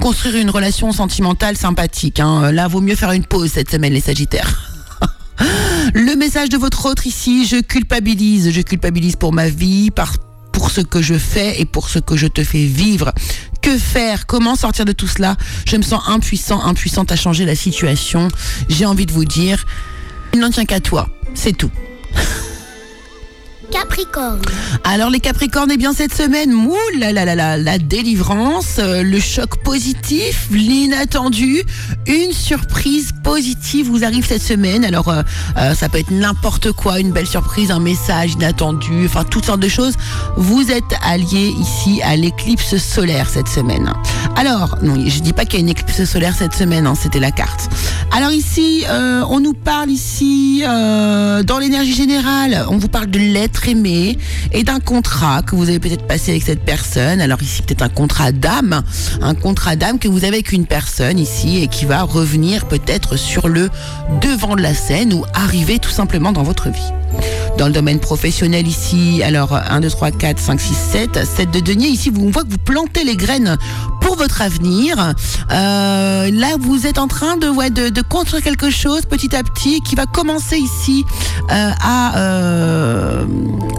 construire 0.00 0.36
une 0.36 0.48
relation 0.48 0.90
sentimentale 0.92 1.58
sympathique. 1.58 2.20
Hein. 2.20 2.52
Là, 2.52 2.68
vaut 2.68 2.80
mieux 2.80 2.96
faire 2.96 3.12
une 3.12 3.24
pause 3.24 3.50
cette 3.52 3.70
semaine 3.70 3.92
les 3.92 4.00
Sagittaires. 4.00 4.62
Le 5.94 6.16
message 6.16 6.48
de 6.48 6.56
votre 6.56 6.86
autre 6.86 7.06
ici, 7.06 7.46
je 7.46 7.56
culpabilise, 7.56 8.50
je 8.50 8.60
culpabilise 8.62 9.16
pour 9.16 9.34
ma 9.34 9.50
vie, 9.50 9.90
par, 9.90 10.14
pour 10.58 10.72
ce 10.72 10.80
que 10.80 11.00
je 11.00 11.14
fais 11.14 11.60
et 11.60 11.64
pour 11.64 11.88
ce 11.88 12.00
que 12.00 12.16
je 12.16 12.26
te 12.26 12.42
fais 12.42 12.64
vivre. 12.64 13.12
Que 13.62 13.78
faire? 13.78 14.26
Comment 14.26 14.56
sortir 14.56 14.84
de 14.84 14.90
tout 14.90 15.06
cela? 15.06 15.36
Je 15.68 15.76
me 15.76 15.82
sens 15.82 16.02
impuissant, 16.08 16.60
impuissante 16.64 17.12
à 17.12 17.16
changer 17.16 17.44
la 17.44 17.54
situation. 17.54 18.26
J'ai 18.68 18.84
envie 18.84 19.06
de 19.06 19.12
vous 19.12 19.24
dire, 19.24 19.64
il 20.34 20.40
n'en 20.40 20.50
tient 20.50 20.64
qu'à 20.64 20.80
toi. 20.80 21.08
C'est 21.32 21.56
tout. 21.56 21.70
Capricorne. 23.70 24.40
Alors 24.84 25.10
les 25.10 25.20
Capricornes, 25.20 25.70
eh 25.72 25.76
bien 25.76 25.92
cette 25.92 26.14
semaine, 26.14 26.50
mou 26.52 26.76
la 26.98 27.78
délivrance, 27.78 28.76
euh, 28.78 29.02
le 29.02 29.20
choc 29.20 29.62
positif, 29.62 30.48
l'inattendu, 30.50 31.62
une 32.06 32.32
surprise 32.32 33.10
positive 33.22 33.86
vous 33.86 34.04
arrive 34.04 34.26
cette 34.26 34.42
semaine. 34.42 34.84
Alors 34.84 35.08
euh, 35.08 35.22
euh, 35.58 35.74
ça 35.74 35.88
peut 35.88 35.98
être 35.98 36.10
n'importe 36.10 36.72
quoi, 36.72 37.00
une 37.00 37.12
belle 37.12 37.26
surprise, 37.26 37.70
un 37.70 37.80
message 37.80 38.32
inattendu, 38.34 39.04
enfin 39.04 39.24
toutes 39.24 39.46
sortes 39.46 39.60
de 39.60 39.68
choses. 39.68 39.94
Vous 40.36 40.70
êtes 40.70 40.84
alliés 41.02 41.52
ici 41.58 42.00
à 42.02 42.16
l'éclipse 42.16 42.76
solaire 42.76 43.28
cette 43.28 43.48
semaine. 43.48 43.92
Alors 44.36 44.78
non, 44.82 44.94
je 45.06 45.20
dis 45.20 45.32
pas 45.32 45.44
qu'il 45.44 45.54
y 45.54 45.62
a 45.62 45.64
une 45.64 45.70
éclipse 45.70 46.04
solaire 46.04 46.34
cette 46.36 46.54
semaine, 46.54 46.86
hein, 46.86 46.94
c'était 46.94 47.20
la 47.20 47.32
carte. 47.32 47.68
Alors 48.12 48.30
ici, 48.30 48.84
on 48.88 49.40
nous 49.40 49.54
parle 49.54 49.90
ici 49.90 50.62
dans 50.62 51.58
l'énergie 51.60 51.94
générale, 51.94 52.64
on 52.70 52.78
vous 52.78 52.88
parle 52.88 53.08
de 53.08 53.18
l'être 53.18 53.57
aimé 53.66 54.18
et 54.52 54.62
d'un 54.62 54.80
contrat 54.80 55.42
que 55.42 55.56
vous 55.56 55.68
avez 55.68 55.78
peut-être 55.78 56.06
passé 56.06 56.30
avec 56.30 56.42
cette 56.42 56.64
personne. 56.64 57.20
Alors 57.20 57.42
ici, 57.42 57.62
peut-être 57.62 57.82
un 57.82 57.88
contrat 57.88 58.30
d'âme, 58.30 58.82
un 59.20 59.34
contrat 59.34 59.74
d'âme 59.74 59.98
que 59.98 60.08
vous 60.08 60.18
avez 60.24 60.36
avec 60.36 60.52
une 60.52 60.66
personne 60.66 61.18
ici 61.18 61.62
et 61.62 61.68
qui 61.68 61.84
va 61.84 62.02
revenir 62.02 62.66
peut-être 62.66 63.16
sur 63.16 63.48
le 63.48 63.70
devant 64.20 64.54
de 64.54 64.62
la 64.62 64.74
scène 64.74 65.12
ou 65.12 65.24
arriver 65.34 65.78
tout 65.78 65.90
simplement 65.90 66.32
dans 66.32 66.42
votre 66.42 66.68
vie. 66.68 66.97
Dans 67.58 67.66
le 67.66 67.72
domaine 67.72 67.98
professionnel 67.98 68.68
ici, 68.68 69.20
alors 69.24 69.52
1, 69.52 69.80
2, 69.80 69.90
3, 69.90 70.12
4, 70.12 70.38
5, 70.38 70.60
6, 70.60 70.74
7, 70.74 71.24
7 71.24 71.50
de 71.50 71.60
denier. 71.60 71.88
Ici, 71.88 72.12
on 72.16 72.30
voit 72.30 72.44
que 72.44 72.50
vous 72.50 72.58
plantez 72.58 73.02
les 73.02 73.16
graines 73.16 73.56
pour 74.00 74.16
votre 74.16 74.42
avenir. 74.42 75.14
Euh, 75.50 76.30
là, 76.30 76.56
vous 76.60 76.86
êtes 76.86 76.98
en 76.98 77.08
train 77.08 77.36
de, 77.36 77.48
construire 78.02 78.44
quelque 78.44 78.70
chose 78.70 79.02
petit 79.02 79.34
à 79.34 79.42
petit 79.42 79.80
qui 79.80 79.96
va 79.96 80.06
commencer 80.06 80.56
ici 80.56 81.04
euh, 81.50 81.70
à, 81.82 82.16
euh, 82.18 83.24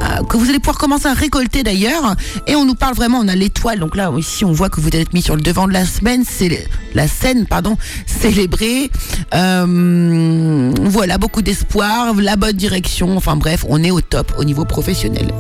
à- 0.04 0.24
que 0.24 0.36
vous 0.36 0.50
allez 0.50 0.60
pouvoir 0.60 0.78
commencer 0.78 1.08
à 1.08 1.14
récolter 1.14 1.64
d'ailleurs. 1.64 2.16
Et 2.48 2.56
on 2.56 2.66
nous 2.66 2.76
parle 2.76 2.96
vraiment, 2.96 3.20
on 3.20 3.28
a 3.30 3.36
l'étoile. 3.36 3.80
Donc 3.80 3.96
là, 3.96 4.12
ici, 4.18 4.44
on 4.44 4.52
voit 4.52 4.70
que 4.70 4.82
vous 4.82 4.90
êtes 4.90 5.14
mis 5.14 5.22
sur 5.22 5.38
le 5.38 5.42
devant 5.42 5.68
de 5.68 5.74
la 5.74 5.86
semaine, 5.86 6.24
c'est 6.30 6.68
la 6.94 7.08
scène, 7.08 7.46
pardon, 7.46 7.78
célébrée. 8.06 8.92
Euh, 9.34 9.66
voilà, 11.00 11.18
beaucoup 11.18 11.42
d'espoir, 11.42 12.14
la 12.16 12.36
bonne 12.36 12.58
direction. 12.58 13.16
Enfin 13.16 13.38
bref, 13.38 13.64
on 13.70 13.82
est 13.86 13.90
au 13.90 14.02
top 14.02 14.34
au 14.38 14.44
niveau 14.44 14.66
professionnel. 14.66 15.34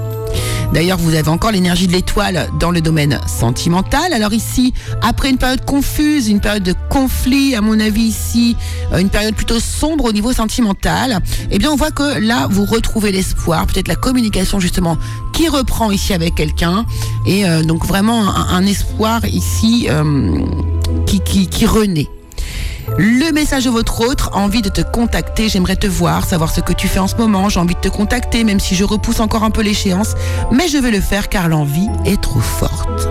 D'ailleurs, 0.74 0.98
vous 0.98 1.16
avez 1.16 1.28
encore 1.28 1.52
l'énergie 1.52 1.86
de 1.86 1.92
l'étoile 1.92 2.48
dans 2.62 2.72
le 2.72 2.80
domaine 2.80 3.20
sentimental. 3.28 4.14
Alors 4.14 4.32
ici, 4.32 4.74
après 5.02 5.30
une 5.30 5.38
période 5.38 5.66
confuse, 5.66 6.30
une 6.30 6.40
période 6.40 6.64
de 6.64 6.74
conflit, 6.90 7.56
à 7.56 7.62
mon 7.62 7.78
avis 7.78 8.04
ici, 8.04 8.56
euh, 8.94 9.00
une 9.00 9.10
période 9.10 9.36
plutôt 9.36 9.60
sombre 9.60 10.06
au 10.06 10.14
niveau 10.14 10.32
sentimental, 10.32 11.20
eh 11.52 11.58
bien 11.58 11.70
on 11.70 11.76
voit 11.76 11.92
que 11.92 12.20
là, 12.22 12.48
vous 12.50 12.64
retrouvez 12.64 13.12
l'espoir, 13.12 13.68
peut-être 13.68 13.90
la 13.90 13.98
communication 13.98 14.62
justement 14.62 14.98
qui 15.34 15.50
reprend 15.50 15.92
ici 15.92 16.14
avec 16.14 16.36
quelqu'un. 16.36 16.86
Et 17.26 17.46
euh, 17.46 17.64
donc 17.64 17.86
vraiment 17.86 18.34
un, 18.34 18.66
espoir 18.66 19.26
ici 19.26 19.88
euh, 19.90 20.40
qui 21.06 21.66
renaît. 21.66 22.08
Le 22.98 23.32
message 23.32 23.66
de 23.66 23.70
votre 23.70 24.02
autre, 24.02 24.32
envie 24.34 24.62
de 24.62 24.70
te 24.70 24.82
contacter, 24.82 25.50
j'aimerais 25.50 25.76
te 25.76 25.88
voir, 25.88 26.26
savoir 26.26 26.52
ce 26.52 26.62
que 26.62 26.74
tu 26.74 26.88
fais 26.88 27.00
en 27.00 27.08
ce 27.08 27.16
moment, 27.16 27.50
j'ai 27.50 27.60
envie 27.60 27.76
de 27.76 27.80
te 27.80 27.90
contacter, 27.90 28.44
même 28.44 28.60
si 28.60 28.76
je 28.76 28.84
repousse 28.84 29.20
encore 29.20 29.44
un 29.44 29.52
peu 29.52 29.62
l'échéance, 29.62 30.16
mais 30.52 30.68
je 30.68 30.78
vais 30.78 30.92
le 30.92 31.02
faire 31.02 31.30
car 31.30 31.48
l'envie 31.48 31.90
est 32.06 32.22
trop 32.22 32.40
forte. 32.40 33.08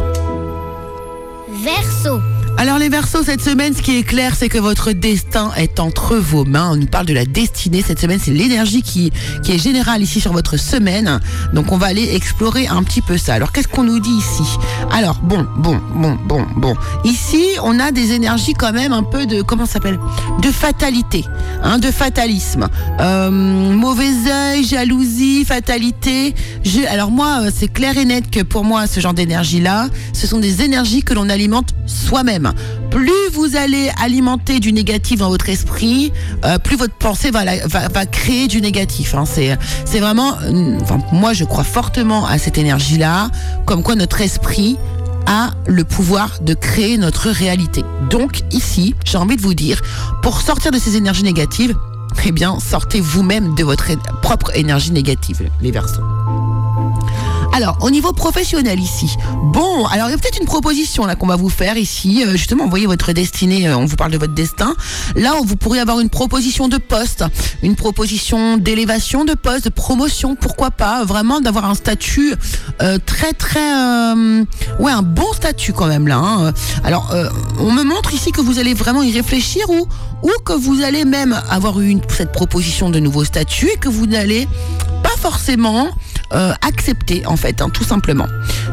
Verseau. 1.49 2.21
Alors 2.61 2.79
les 2.79 2.89
Verseaux, 2.89 3.23
cette 3.23 3.41
semaine, 3.41 3.73
ce 3.73 3.83
qui 3.83 3.99
est 3.99 4.03
clair, 4.03 4.35
c'est 4.35 4.49
que 4.49 4.59
votre 4.59 4.91
destin 4.91 5.53
est 5.57 5.79
entre 5.79 6.17
vos 6.17 6.45
mains. 6.45 6.71
On 6.73 6.77
nous 6.77 6.89
parle 6.89 7.07
de 7.07 7.15
la 7.15 7.25
destinée 7.25 7.85
cette 7.87 8.01
semaine, 8.01 8.19
c'est 8.21 8.33
l'énergie 8.33 8.83
qui, 8.83 9.13
qui 9.45 9.53
est 9.53 9.63
générale 9.63 10.03
ici 10.03 10.21
sur 10.21 10.33
votre 10.33 10.57
semaine. 10.57 11.21
Donc 11.53 11.71
on 11.71 11.77
va 11.77 11.87
aller 11.87 12.17
explorer 12.17 12.67
un 12.67 12.83
petit 12.83 13.01
peu 13.01 13.17
ça. 13.17 13.35
Alors 13.35 13.53
qu'est-ce 13.53 13.69
qu'on 13.69 13.85
nous 13.85 14.01
dit 14.01 14.11
ici? 14.11 14.43
Alors 14.91 15.21
bon, 15.23 15.47
bon, 15.57 15.81
bon, 15.95 16.19
bon, 16.27 16.45
bon. 16.57 16.75
Ici, 17.05 17.45
on 17.63 17.79
a 17.79 17.93
des 17.93 18.11
énergies 18.11 18.55
quand 18.55 18.73
même 18.73 18.93
un 18.93 19.05
peu 19.05 19.27
de 19.27 19.41
comment 19.41 19.65
ça 19.65 19.75
s'appelle? 19.75 20.01
De 20.43 20.51
fatalité, 20.51 21.25
hein, 21.63 21.79
de 21.79 21.93
fatalisme. 21.93 22.67
Euh, 22.99 23.31
mauvais 23.31 24.11
œil, 24.29 24.65
jalousie, 24.65 25.45
fatalité. 25.45 26.35
Alors 26.89 27.13
moi, 27.13 27.43
euh, 27.43 27.51
c'est 27.55 27.69
clair 27.69 27.97
et 27.97 28.05
net 28.05 28.29
que 28.33 28.43
pour 28.43 28.65
moi, 28.65 28.89
ce 28.89 28.99
genre 28.99 29.15
d'énergie-là, 29.15 29.91
ce 30.13 30.27
sont 30.27 30.39
des 30.39 30.63
énergies 30.63 31.05
que 31.05 31.15
l'on 31.15 31.29
alimente 31.29 31.69
soi-même. 31.87 32.48
Plus 32.91 33.29
vous 33.33 33.57
allez 33.57 33.91
alimenter 34.01 34.61
du 34.61 34.73
négatif 34.73 35.21
dans 35.21 35.29
votre 35.29 35.49
esprit, 35.49 36.13
euh, 36.45 36.59
plus 36.59 36.77
votre 36.77 36.95
pensée 36.95 37.31
va, 37.31 38.07
créer 38.07 38.49
du 38.49 38.61
négatif. 38.61 39.15
hein. 39.15 39.25
C'est, 39.27 40.01
vraiment, 40.01 40.35
euh, 40.43 40.79
moi, 41.13 41.33
je 41.33 41.45
crois 41.45 41.65
fortement 41.65 42.27
à 42.27 42.39
cette 42.39 42.59
énergie-là, 42.59 43.31
comme 43.67 43.83
quoi 43.83 43.95
notre 43.95 44.21
esprit 44.21 44.79
a 45.27 45.51
le 45.67 45.85
pouvoir 45.85 46.39
de 46.41 46.55
créer 46.55 46.97
notre 46.97 47.29
réalité. 47.29 47.85
Donc 48.11 48.41
ici, 48.51 48.95
j'ai 49.05 49.19
envie 49.19 49.37
de 49.37 49.43
vous 49.43 49.55
dire, 49.55 49.83
pour 50.23 50.41
sortir 50.41 50.71
de 50.71 50.79
ces 50.79 50.97
énergies 50.97 51.25
négatives, 51.25 51.75
eh 52.25 52.33
bien, 52.33 52.59
sortez 52.59 53.01
vous-même 53.01 53.55
de 53.55 53.65
votre 53.65 53.87
propre 54.23 54.57
énergie 54.57 54.93
négative, 54.93 55.49
les 55.61 55.71
versos. 55.71 56.18
Alors, 57.59 57.77
au 57.81 57.91
niveau 57.91 58.13
professionnel 58.13 58.79
ici, 58.79 59.17
bon, 59.43 59.85
alors 59.87 60.07
il 60.07 60.13
y 60.13 60.15
a 60.15 60.17
peut-être 60.17 60.39
une 60.39 60.47
proposition 60.47 61.07
là 61.07 61.17
qu'on 61.17 61.27
va 61.27 61.35
vous 61.35 61.49
faire 61.49 61.77
ici. 61.77 62.23
Euh, 62.25 62.37
justement, 62.37 62.63
vous 62.63 62.71
voyez 62.71 62.87
votre 62.87 63.13
destinée, 63.13 63.67
euh, 63.67 63.77
on 63.77 63.85
vous 63.85 63.97
parle 63.97 64.13
de 64.13 64.17
votre 64.17 64.33
destin. 64.33 64.77
Là, 65.17 65.33
vous 65.45 65.57
pourriez 65.57 65.81
avoir 65.81 65.99
une 65.99 66.09
proposition 66.09 66.69
de 66.69 66.77
poste, 66.77 67.25
une 67.65 67.75
proposition 67.75 68.59
d'élévation 68.59 69.25
de 69.25 69.35
poste, 69.35 69.65
de 69.65 69.71
promotion, 69.71 70.37
pourquoi 70.37 70.71
pas, 70.71 71.05
vraiment 71.05 71.41
d'avoir 71.41 71.65
un 71.65 71.75
statut 71.75 72.33
euh, 72.81 72.99
très 73.05 73.33
très, 73.33 73.59
euh, 73.59 74.45
ouais, 74.79 74.93
un 74.93 75.03
bon 75.03 75.33
statut 75.33 75.73
quand 75.73 75.89
même 75.89 76.07
là. 76.07 76.19
hein. 76.19 76.53
Alors, 76.85 77.11
euh, 77.13 77.29
on 77.59 77.73
me 77.73 77.83
montre 77.83 78.15
ici 78.15 78.31
que 78.31 78.41
vous 78.41 78.61
allez 78.61 78.75
vraiment 78.75 79.03
y 79.03 79.11
réfléchir 79.11 79.69
ou 79.69 79.89
ou 80.23 80.31
que 80.45 80.53
vous 80.53 80.83
allez 80.83 81.05
même 81.05 81.37
avoir 81.49 81.81
eu 81.81 81.97
cette 82.09 82.33
proposition 82.33 82.91
de 82.91 82.99
nouveau 82.99 83.25
statut 83.25 83.69
et 83.73 83.77
que 83.77 83.89
vous 83.89 84.07
n'allez 84.07 84.49
pas 85.03 85.17
forcément 85.17 85.89
euh, 86.33 86.53
accepter 86.67 87.25
en 87.25 87.37
fait, 87.37 87.48
hein, 87.61 87.69
tout 87.73 87.85
simplement. 87.85 88.27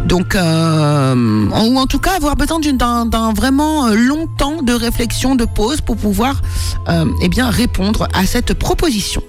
Donc, 0.05 0.35
euh, 0.35 1.45
ou 1.69 1.77
en 1.77 1.85
tout 1.87 1.99
cas 1.99 2.11
avoir 2.15 2.35
besoin 2.35 2.59
d'un 2.59 3.33
vraiment 3.33 3.87
euh, 3.87 3.95
long 3.95 4.27
temps 4.37 4.61
de 4.61 4.73
réflexion, 4.73 5.35
de 5.35 5.45
pause 5.45 5.81
pour 5.81 5.97
pouvoir 5.97 6.41
euh, 6.89 7.05
eh 7.21 7.29
bien 7.29 7.49
répondre 7.49 8.07
à 8.13 8.25
cette 8.25 8.53
proposition. 8.53 9.21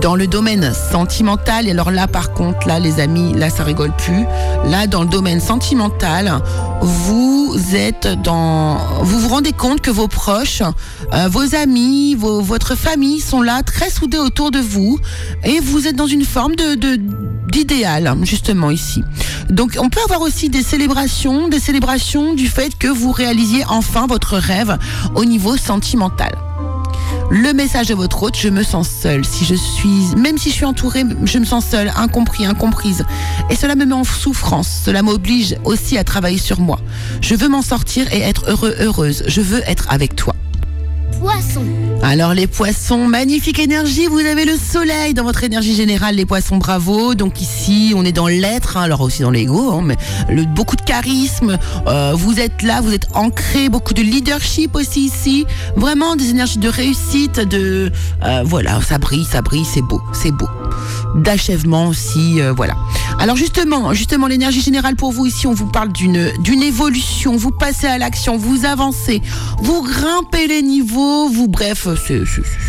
Dans 0.00 0.14
le 0.14 0.26
domaine 0.26 0.72
sentimental, 0.72 1.66
et 1.68 1.72
alors 1.72 1.90
là 1.90 2.06
par 2.06 2.32
contre, 2.32 2.66
là 2.66 2.78
les 2.78 3.00
amis, 3.00 3.34
là 3.34 3.50
ça 3.50 3.64
rigole 3.64 3.92
plus. 3.98 4.24
Là 4.64 4.86
dans 4.86 5.02
le 5.02 5.08
domaine 5.08 5.40
sentimental, 5.40 6.40
vous 6.80 7.54
êtes 7.74 8.08
dans, 8.22 8.78
vous 9.02 9.18
vous 9.18 9.28
rendez 9.28 9.52
compte 9.52 9.82
que 9.82 9.90
vos 9.90 10.08
proches, 10.08 10.62
euh, 11.12 11.28
vos 11.28 11.54
amis, 11.54 12.14
vos- 12.14 12.40
votre 12.40 12.76
famille 12.76 13.20
sont 13.20 13.42
là 13.42 13.62
très 13.62 13.90
soudés 13.90 14.16
autour 14.18 14.50
de 14.50 14.60
vous 14.60 14.98
et 15.44 15.60
vous 15.60 15.86
êtes 15.86 15.96
dans 15.96 16.06
une 16.06 16.24
forme 16.24 16.54
de 16.56 16.76
de- 16.76 17.00
d'idéal 17.50 18.14
justement 18.22 18.70
ici. 18.70 19.02
Donc 19.48 19.76
on 19.78 19.88
peut 19.88 20.00
avoir 20.04 20.22
aussi 20.22 20.48
des 20.48 20.62
célébrations, 20.62 21.48
des 21.48 21.60
célébrations 21.60 22.34
du 22.34 22.48
fait 22.48 22.76
que 22.78 22.88
vous 22.88 23.12
réalisiez 23.12 23.64
enfin 23.68 24.06
votre 24.06 24.36
rêve 24.36 24.78
au 25.14 25.24
niveau 25.24 25.56
sentimental. 25.56 26.32
Le 27.32 27.52
message 27.52 27.86
de 27.86 27.94
votre 27.94 28.24
hôte, 28.24 28.36
je 28.36 28.48
me 28.48 28.64
sens 28.64 28.88
seule. 28.88 29.24
Si 29.24 29.44
je 29.44 29.54
suis, 29.54 30.16
même 30.16 30.36
si 30.36 30.50
je 30.50 30.54
suis 30.54 30.64
entourée, 30.64 31.04
je 31.24 31.38
me 31.38 31.44
sens 31.44 31.64
seule, 31.64 31.92
incompris, 31.96 32.44
incomprise. 32.44 33.04
Et 33.50 33.54
cela 33.54 33.76
me 33.76 33.84
met 33.84 33.94
en 33.94 34.02
souffrance. 34.02 34.82
Cela 34.84 35.02
m'oblige 35.02 35.54
aussi 35.64 35.96
à 35.96 36.02
travailler 36.02 36.38
sur 36.38 36.60
moi. 36.60 36.80
Je 37.20 37.36
veux 37.36 37.48
m'en 37.48 37.62
sortir 37.62 38.12
et 38.12 38.20
être 38.20 38.50
heureux, 38.50 38.74
heureuse. 38.80 39.22
Je 39.28 39.40
veux 39.40 39.62
être 39.68 39.86
avec 39.90 40.16
toi. 40.16 40.34
Poisson. 41.20 41.64
Alors 42.02 42.32
les 42.32 42.46
poissons, 42.46 43.06
magnifique 43.06 43.58
énergie, 43.58 44.06
vous 44.06 44.20
avez 44.20 44.46
le 44.46 44.56
soleil 44.56 45.12
dans 45.12 45.22
votre 45.22 45.44
énergie 45.44 45.74
générale, 45.74 46.14
les 46.14 46.24
poissons, 46.24 46.56
bravo. 46.56 47.14
Donc 47.14 47.42
ici, 47.42 47.92
on 47.94 48.06
est 48.06 48.12
dans 48.12 48.26
l'être, 48.26 48.78
hein, 48.78 48.82
alors 48.82 49.02
aussi 49.02 49.20
dans 49.20 49.30
l'ego, 49.30 49.70
hein, 49.70 49.82
mais 49.84 49.96
beaucoup 50.46 50.76
de 50.76 50.82
charisme, 50.82 51.58
euh, 51.86 52.14
vous 52.16 52.40
êtes 52.40 52.62
là, 52.62 52.80
vous 52.80 52.94
êtes 52.94 53.08
ancré, 53.14 53.68
beaucoup 53.68 53.92
de 53.92 54.00
leadership 54.00 54.74
aussi 54.74 55.00
ici, 55.02 55.44
vraiment 55.76 56.16
des 56.16 56.30
énergies 56.30 56.58
de 56.58 56.68
réussite, 56.68 57.38
de... 57.38 57.92
euh, 58.24 58.42
voilà, 58.46 58.80
ça 58.80 58.96
brille, 58.96 59.26
ça 59.30 59.42
brille, 59.42 59.66
c'est 59.70 59.82
beau, 59.82 60.00
c'est 60.14 60.32
beau. 60.32 60.48
D'achèvement 61.16 61.88
aussi, 61.88 62.40
euh, 62.40 62.52
voilà. 62.52 62.76
Alors 63.18 63.36
justement, 63.36 63.92
justement 63.92 64.26
l'énergie 64.26 64.62
générale 64.62 64.96
pour 64.96 65.12
vous 65.12 65.26
ici, 65.26 65.46
on 65.46 65.52
vous 65.52 65.66
parle 65.66 65.92
d'une 65.92 66.62
évolution, 66.62 67.36
vous 67.36 67.50
passez 67.50 67.86
à 67.86 67.98
l'action, 67.98 68.38
vous 68.38 68.64
avancez, 68.64 69.20
vous 69.58 69.82
grimpez 69.82 70.46
les 70.46 70.62
niveaux, 70.62 71.09
bref, 71.48 71.86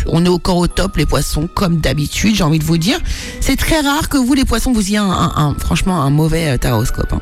on 0.06 0.24
est 0.24 0.28
encore 0.28 0.56
au 0.56 0.66
top 0.66 0.96
les 0.96 1.06
poissons 1.06 1.48
comme 1.52 1.78
d'habitude, 1.78 2.34
j'ai 2.34 2.44
envie 2.44 2.58
de 2.58 2.64
vous 2.64 2.78
dire. 2.78 2.98
C'est 3.40 3.56
très 3.56 3.80
rare 3.80 4.08
que 4.08 4.16
vous 4.16 4.34
les 4.34 4.44
poissons 4.44 4.72
vous 4.72 4.88
ayez 4.88 4.98
un, 4.98 5.54
franchement 5.58 6.02
un 6.02 6.10
mauvais 6.10 6.48
euh, 6.48 6.58
taroscope. 6.58 7.12
hein. 7.12 7.20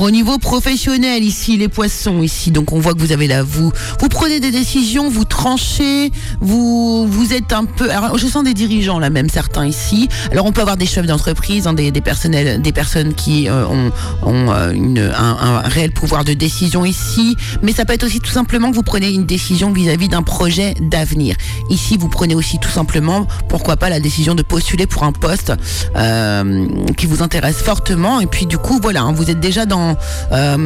Au 0.00 0.10
niveau 0.10 0.38
professionnel, 0.38 1.22
ici, 1.22 1.56
les 1.58 1.68
poissons, 1.68 2.22
ici, 2.22 2.50
donc 2.50 2.72
on 2.72 2.80
voit 2.80 2.94
que 2.94 2.98
vous 2.98 3.12
avez 3.12 3.26
là, 3.26 3.42
vous, 3.42 3.72
vous 4.00 4.08
prenez 4.08 4.40
des 4.40 4.50
décisions, 4.50 5.10
vous 5.10 5.24
tranchez, 5.24 6.10
vous, 6.40 7.08
êtes 7.32 7.52
un 7.52 7.64
peu, 7.64 7.90
alors 7.90 8.16
je 8.16 8.26
sens 8.26 8.42
des 8.42 8.54
dirigeants 8.54 8.98
là 8.98 9.10
même 9.10 9.28
certains 9.28 9.66
ici. 9.66 10.08
Alors 10.30 10.46
on 10.46 10.52
peut 10.52 10.62
avoir 10.62 10.76
des 10.76 10.86
chefs 10.86 11.06
d'entreprise, 11.06 11.66
hein, 11.66 11.74
des, 11.74 11.92
personnels, 12.00 12.62
des 12.62 12.72
personnes 12.72 13.14
qui 13.14 13.48
euh, 13.48 13.66
ont, 13.66 13.92
euh, 14.52 15.12
un 15.16 15.60
réel 15.60 15.92
pouvoir 15.92 16.24
de 16.24 16.32
décision 16.32 16.84
ici, 16.84 17.36
mais 17.62 17.72
ça 17.72 17.84
peut 17.84 17.92
être 17.92 18.04
aussi 18.04 18.20
tout 18.20 18.30
simplement 18.30 18.70
que 18.70 18.76
vous 18.76 18.82
prenez 18.82 19.10
une 19.10 19.26
décision 19.26 19.72
vis-à-vis 19.72 20.08
d'un 20.08 20.22
projet 20.22 20.61
d'avenir. 20.80 21.36
Ici, 21.68 21.96
vous 21.96 22.08
prenez 22.08 22.34
aussi 22.34 22.58
tout 22.58 22.70
simplement, 22.70 23.26
pourquoi 23.48 23.76
pas, 23.76 23.90
la 23.90 24.00
décision 24.00 24.34
de 24.34 24.42
postuler 24.42 24.86
pour 24.86 25.04
un 25.04 25.12
poste 25.12 25.52
euh, 25.96 26.66
qui 26.96 27.06
vous 27.06 27.22
intéresse 27.22 27.56
fortement, 27.56 28.20
et 28.20 28.26
puis 28.26 28.46
du 28.46 28.58
coup, 28.58 28.78
voilà, 28.82 29.02
hein, 29.02 29.12
vous 29.12 29.30
êtes 29.30 29.40
déjà 29.40 29.66
dans 29.66 29.96
euh, 30.32 30.56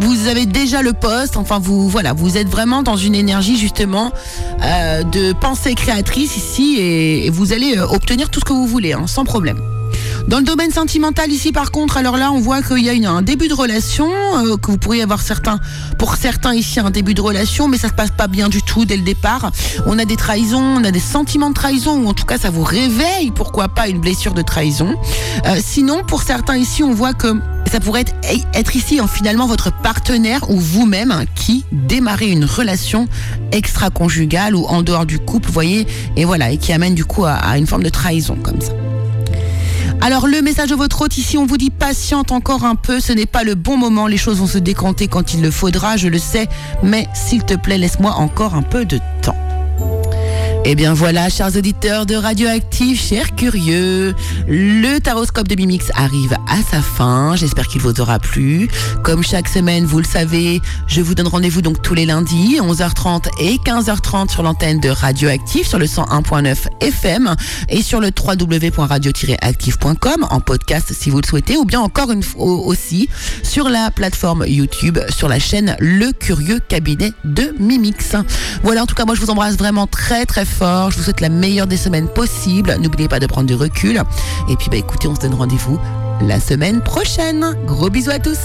vous 0.00 0.28
avez 0.28 0.46
déjà 0.46 0.82
le 0.82 0.92
poste. 0.92 1.36
Enfin, 1.36 1.58
vous 1.58 1.88
voilà, 1.88 2.12
vous 2.12 2.36
êtes 2.36 2.48
vraiment 2.48 2.82
dans 2.82 2.96
une 2.96 3.14
énergie 3.14 3.56
justement 3.56 4.12
euh, 4.62 5.02
de 5.02 5.32
pensée 5.32 5.74
créatrice 5.74 6.36
ici 6.36 6.76
et, 6.78 7.30
vous 7.30 7.52
allez 7.52 7.78
obtenir 7.78 8.28
tout 8.30 8.40
ce 8.40 8.44
que 8.44 8.52
vous 8.52 8.66
voulez, 8.66 8.92
hein, 8.92 9.06
sans 9.06 9.24
problème. 9.24 9.60
Dans 10.28 10.38
le 10.38 10.44
domaine 10.44 10.70
sentimental 10.70 11.30
ici 11.30 11.50
par 11.50 11.70
contre, 11.70 11.96
alors 11.96 12.16
là 12.16 12.30
on 12.32 12.40
voit 12.40 12.62
qu'il 12.62 12.78
y 12.78 13.06
a 13.06 13.10
un 13.10 13.22
début 13.22 13.48
de 13.48 13.54
relation, 13.54 14.08
euh, 14.36 14.56
que 14.56 14.70
vous 14.70 14.78
pourriez 14.78 15.02
avoir 15.02 15.20
certains, 15.20 15.58
pour 15.98 16.16
certains 16.16 16.54
ici 16.54 16.78
un 16.78 16.90
début 16.90 17.14
de 17.14 17.20
relation, 17.20 17.68
mais 17.68 17.78
ça 17.78 17.88
se 17.88 17.94
passe 17.94 18.10
pas 18.10 18.28
bien 18.28 18.48
du 18.48 18.62
tout 18.62 18.84
dès 18.84 18.96
le 18.96 19.02
départ. 19.02 19.50
On 19.86 19.98
a 19.98 20.04
des 20.04 20.16
trahisons, 20.16 20.62
on 20.62 20.84
a 20.84 20.90
des 20.90 21.00
sentiments 21.00 21.50
de 21.50 21.54
trahison, 21.54 22.00
ou 22.02 22.06
en 22.06 22.14
tout 22.14 22.26
cas 22.26 22.38
ça 22.38 22.50
vous 22.50 22.62
réveille, 22.62 23.32
pourquoi 23.34 23.68
pas 23.68 23.88
une 23.88 24.00
blessure 24.00 24.34
de 24.34 24.42
trahison. 24.42 24.94
Euh, 25.46 25.58
sinon 25.64 26.02
pour 26.04 26.22
certains 26.22 26.56
ici 26.56 26.82
on 26.82 26.92
voit 26.92 27.14
que 27.14 27.40
ça 27.70 27.80
pourrait 27.80 28.02
être, 28.02 28.14
être 28.54 28.76
ici 28.76 29.00
en 29.00 29.06
finalement 29.06 29.46
votre 29.46 29.72
partenaire 29.72 30.50
ou 30.50 30.58
vous-même 30.58 31.12
hein, 31.12 31.24
qui 31.34 31.64
démarrez 31.72 32.30
une 32.30 32.44
relation 32.44 33.08
extra-conjugale 33.52 34.54
ou 34.54 34.64
en 34.66 34.82
dehors 34.82 35.06
du 35.06 35.18
couple, 35.18 35.50
voyez, 35.50 35.86
et 36.16 36.24
voilà, 36.24 36.50
et 36.50 36.58
qui 36.58 36.72
amène 36.72 36.94
du 36.94 37.04
coup 37.04 37.24
à, 37.24 37.32
à 37.32 37.58
une 37.58 37.66
forme 37.66 37.82
de 37.82 37.90
trahison 37.90 38.36
comme 38.42 38.60
ça. 38.60 38.72
Alors 40.02 40.26
le 40.26 40.40
message 40.40 40.70
de 40.70 40.74
votre 40.74 41.02
hôte 41.02 41.18
ici, 41.18 41.36
on 41.36 41.44
vous 41.44 41.58
dit 41.58 41.68
patiente 41.68 42.32
encore 42.32 42.64
un 42.64 42.74
peu, 42.74 43.00
ce 43.00 43.12
n'est 43.12 43.26
pas 43.26 43.44
le 43.44 43.54
bon 43.54 43.76
moment, 43.76 44.06
les 44.06 44.16
choses 44.16 44.38
vont 44.38 44.46
se 44.46 44.56
décanter 44.56 45.08
quand 45.08 45.34
il 45.34 45.42
le 45.42 45.50
faudra, 45.50 45.98
je 45.98 46.08
le 46.08 46.18
sais, 46.18 46.48
mais 46.82 47.06
s'il 47.12 47.44
te 47.44 47.54
plaît, 47.54 47.76
laisse-moi 47.76 48.12
encore 48.12 48.54
un 48.54 48.62
peu 48.62 48.86
de 48.86 48.98
temps. 49.20 49.36
Et 50.62 50.72
eh 50.72 50.74
bien 50.74 50.92
voilà, 50.92 51.30
chers 51.30 51.56
auditeurs 51.56 52.04
de 52.04 52.14
Radioactive, 52.14 53.00
chers 53.00 53.34
curieux, 53.34 54.14
le 54.46 54.98
taroscope 54.98 55.48
de 55.48 55.56
Mimix 55.56 55.90
arrive 55.94 56.36
à 56.46 56.58
sa 56.70 56.82
fin. 56.82 57.34
J'espère 57.34 57.66
qu'il 57.66 57.80
vous 57.80 57.98
aura 57.98 58.18
plu. 58.18 58.68
Comme 59.02 59.24
chaque 59.24 59.48
semaine, 59.48 59.86
vous 59.86 59.98
le 59.98 60.04
savez, 60.04 60.60
je 60.86 61.00
vous 61.00 61.14
donne 61.14 61.28
rendez-vous 61.28 61.62
donc 61.62 61.80
tous 61.80 61.94
les 61.94 62.04
lundis, 62.04 62.58
11h30 62.60 63.28
et 63.40 63.56
15h30 63.56 64.30
sur 64.30 64.42
l'antenne 64.42 64.80
de 64.80 64.90
Radioactive, 64.90 65.66
sur 65.66 65.78
le 65.78 65.86
101.9 65.86 66.54
FM 66.80 67.34
et 67.70 67.82
sur 67.82 68.00
le 68.00 68.10
www.radio-active.com 68.16 70.26
en 70.28 70.40
podcast 70.40 70.92
si 70.92 71.08
vous 71.08 71.22
le 71.22 71.26
souhaitez, 71.26 71.56
ou 71.56 71.64
bien 71.64 71.80
encore 71.80 72.12
une 72.12 72.22
fois 72.22 72.44
aussi 72.44 73.08
sur 73.42 73.70
la 73.70 73.90
plateforme 73.90 74.44
YouTube, 74.46 74.98
sur 75.08 75.28
la 75.28 75.38
chaîne 75.38 75.74
Le 75.80 76.12
Curieux 76.12 76.60
Cabinet 76.60 77.12
de 77.24 77.54
Mimix. 77.58 78.14
Voilà, 78.62 78.82
en 78.82 78.86
tout 78.86 78.94
cas, 78.94 79.06
moi 79.06 79.14
je 79.14 79.22
vous 79.22 79.30
embrasse 79.30 79.56
vraiment 79.56 79.86
très 79.86 80.26
très 80.26 80.44
fort. 80.50 80.90
Je 80.90 80.98
vous 80.98 81.04
souhaite 81.04 81.20
la 81.20 81.28
meilleure 81.28 81.66
des 81.66 81.76
semaines 81.76 82.08
possibles. 82.08 82.76
N'oubliez 82.80 83.08
pas 83.08 83.20
de 83.20 83.26
prendre 83.26 83.46
du 83.46 83.54
recul. 83.54 84.02
Et 84.48 84.56
puis, 84.56 84.68
bah, 84.70 84.76
écoutez, 84.76 85.08
on 85.08 85.14
se 85.14 85.20
donne 85.20 85.34
rendez-vous 85.34 85.80
la 86.22 86.40
semaine 86.40 86.80
prochaine. 86.82 87.56
Gros 87.66 87.90
bisous 87.90 88.10
à 88.10 88.18
tous. 88.18 88.38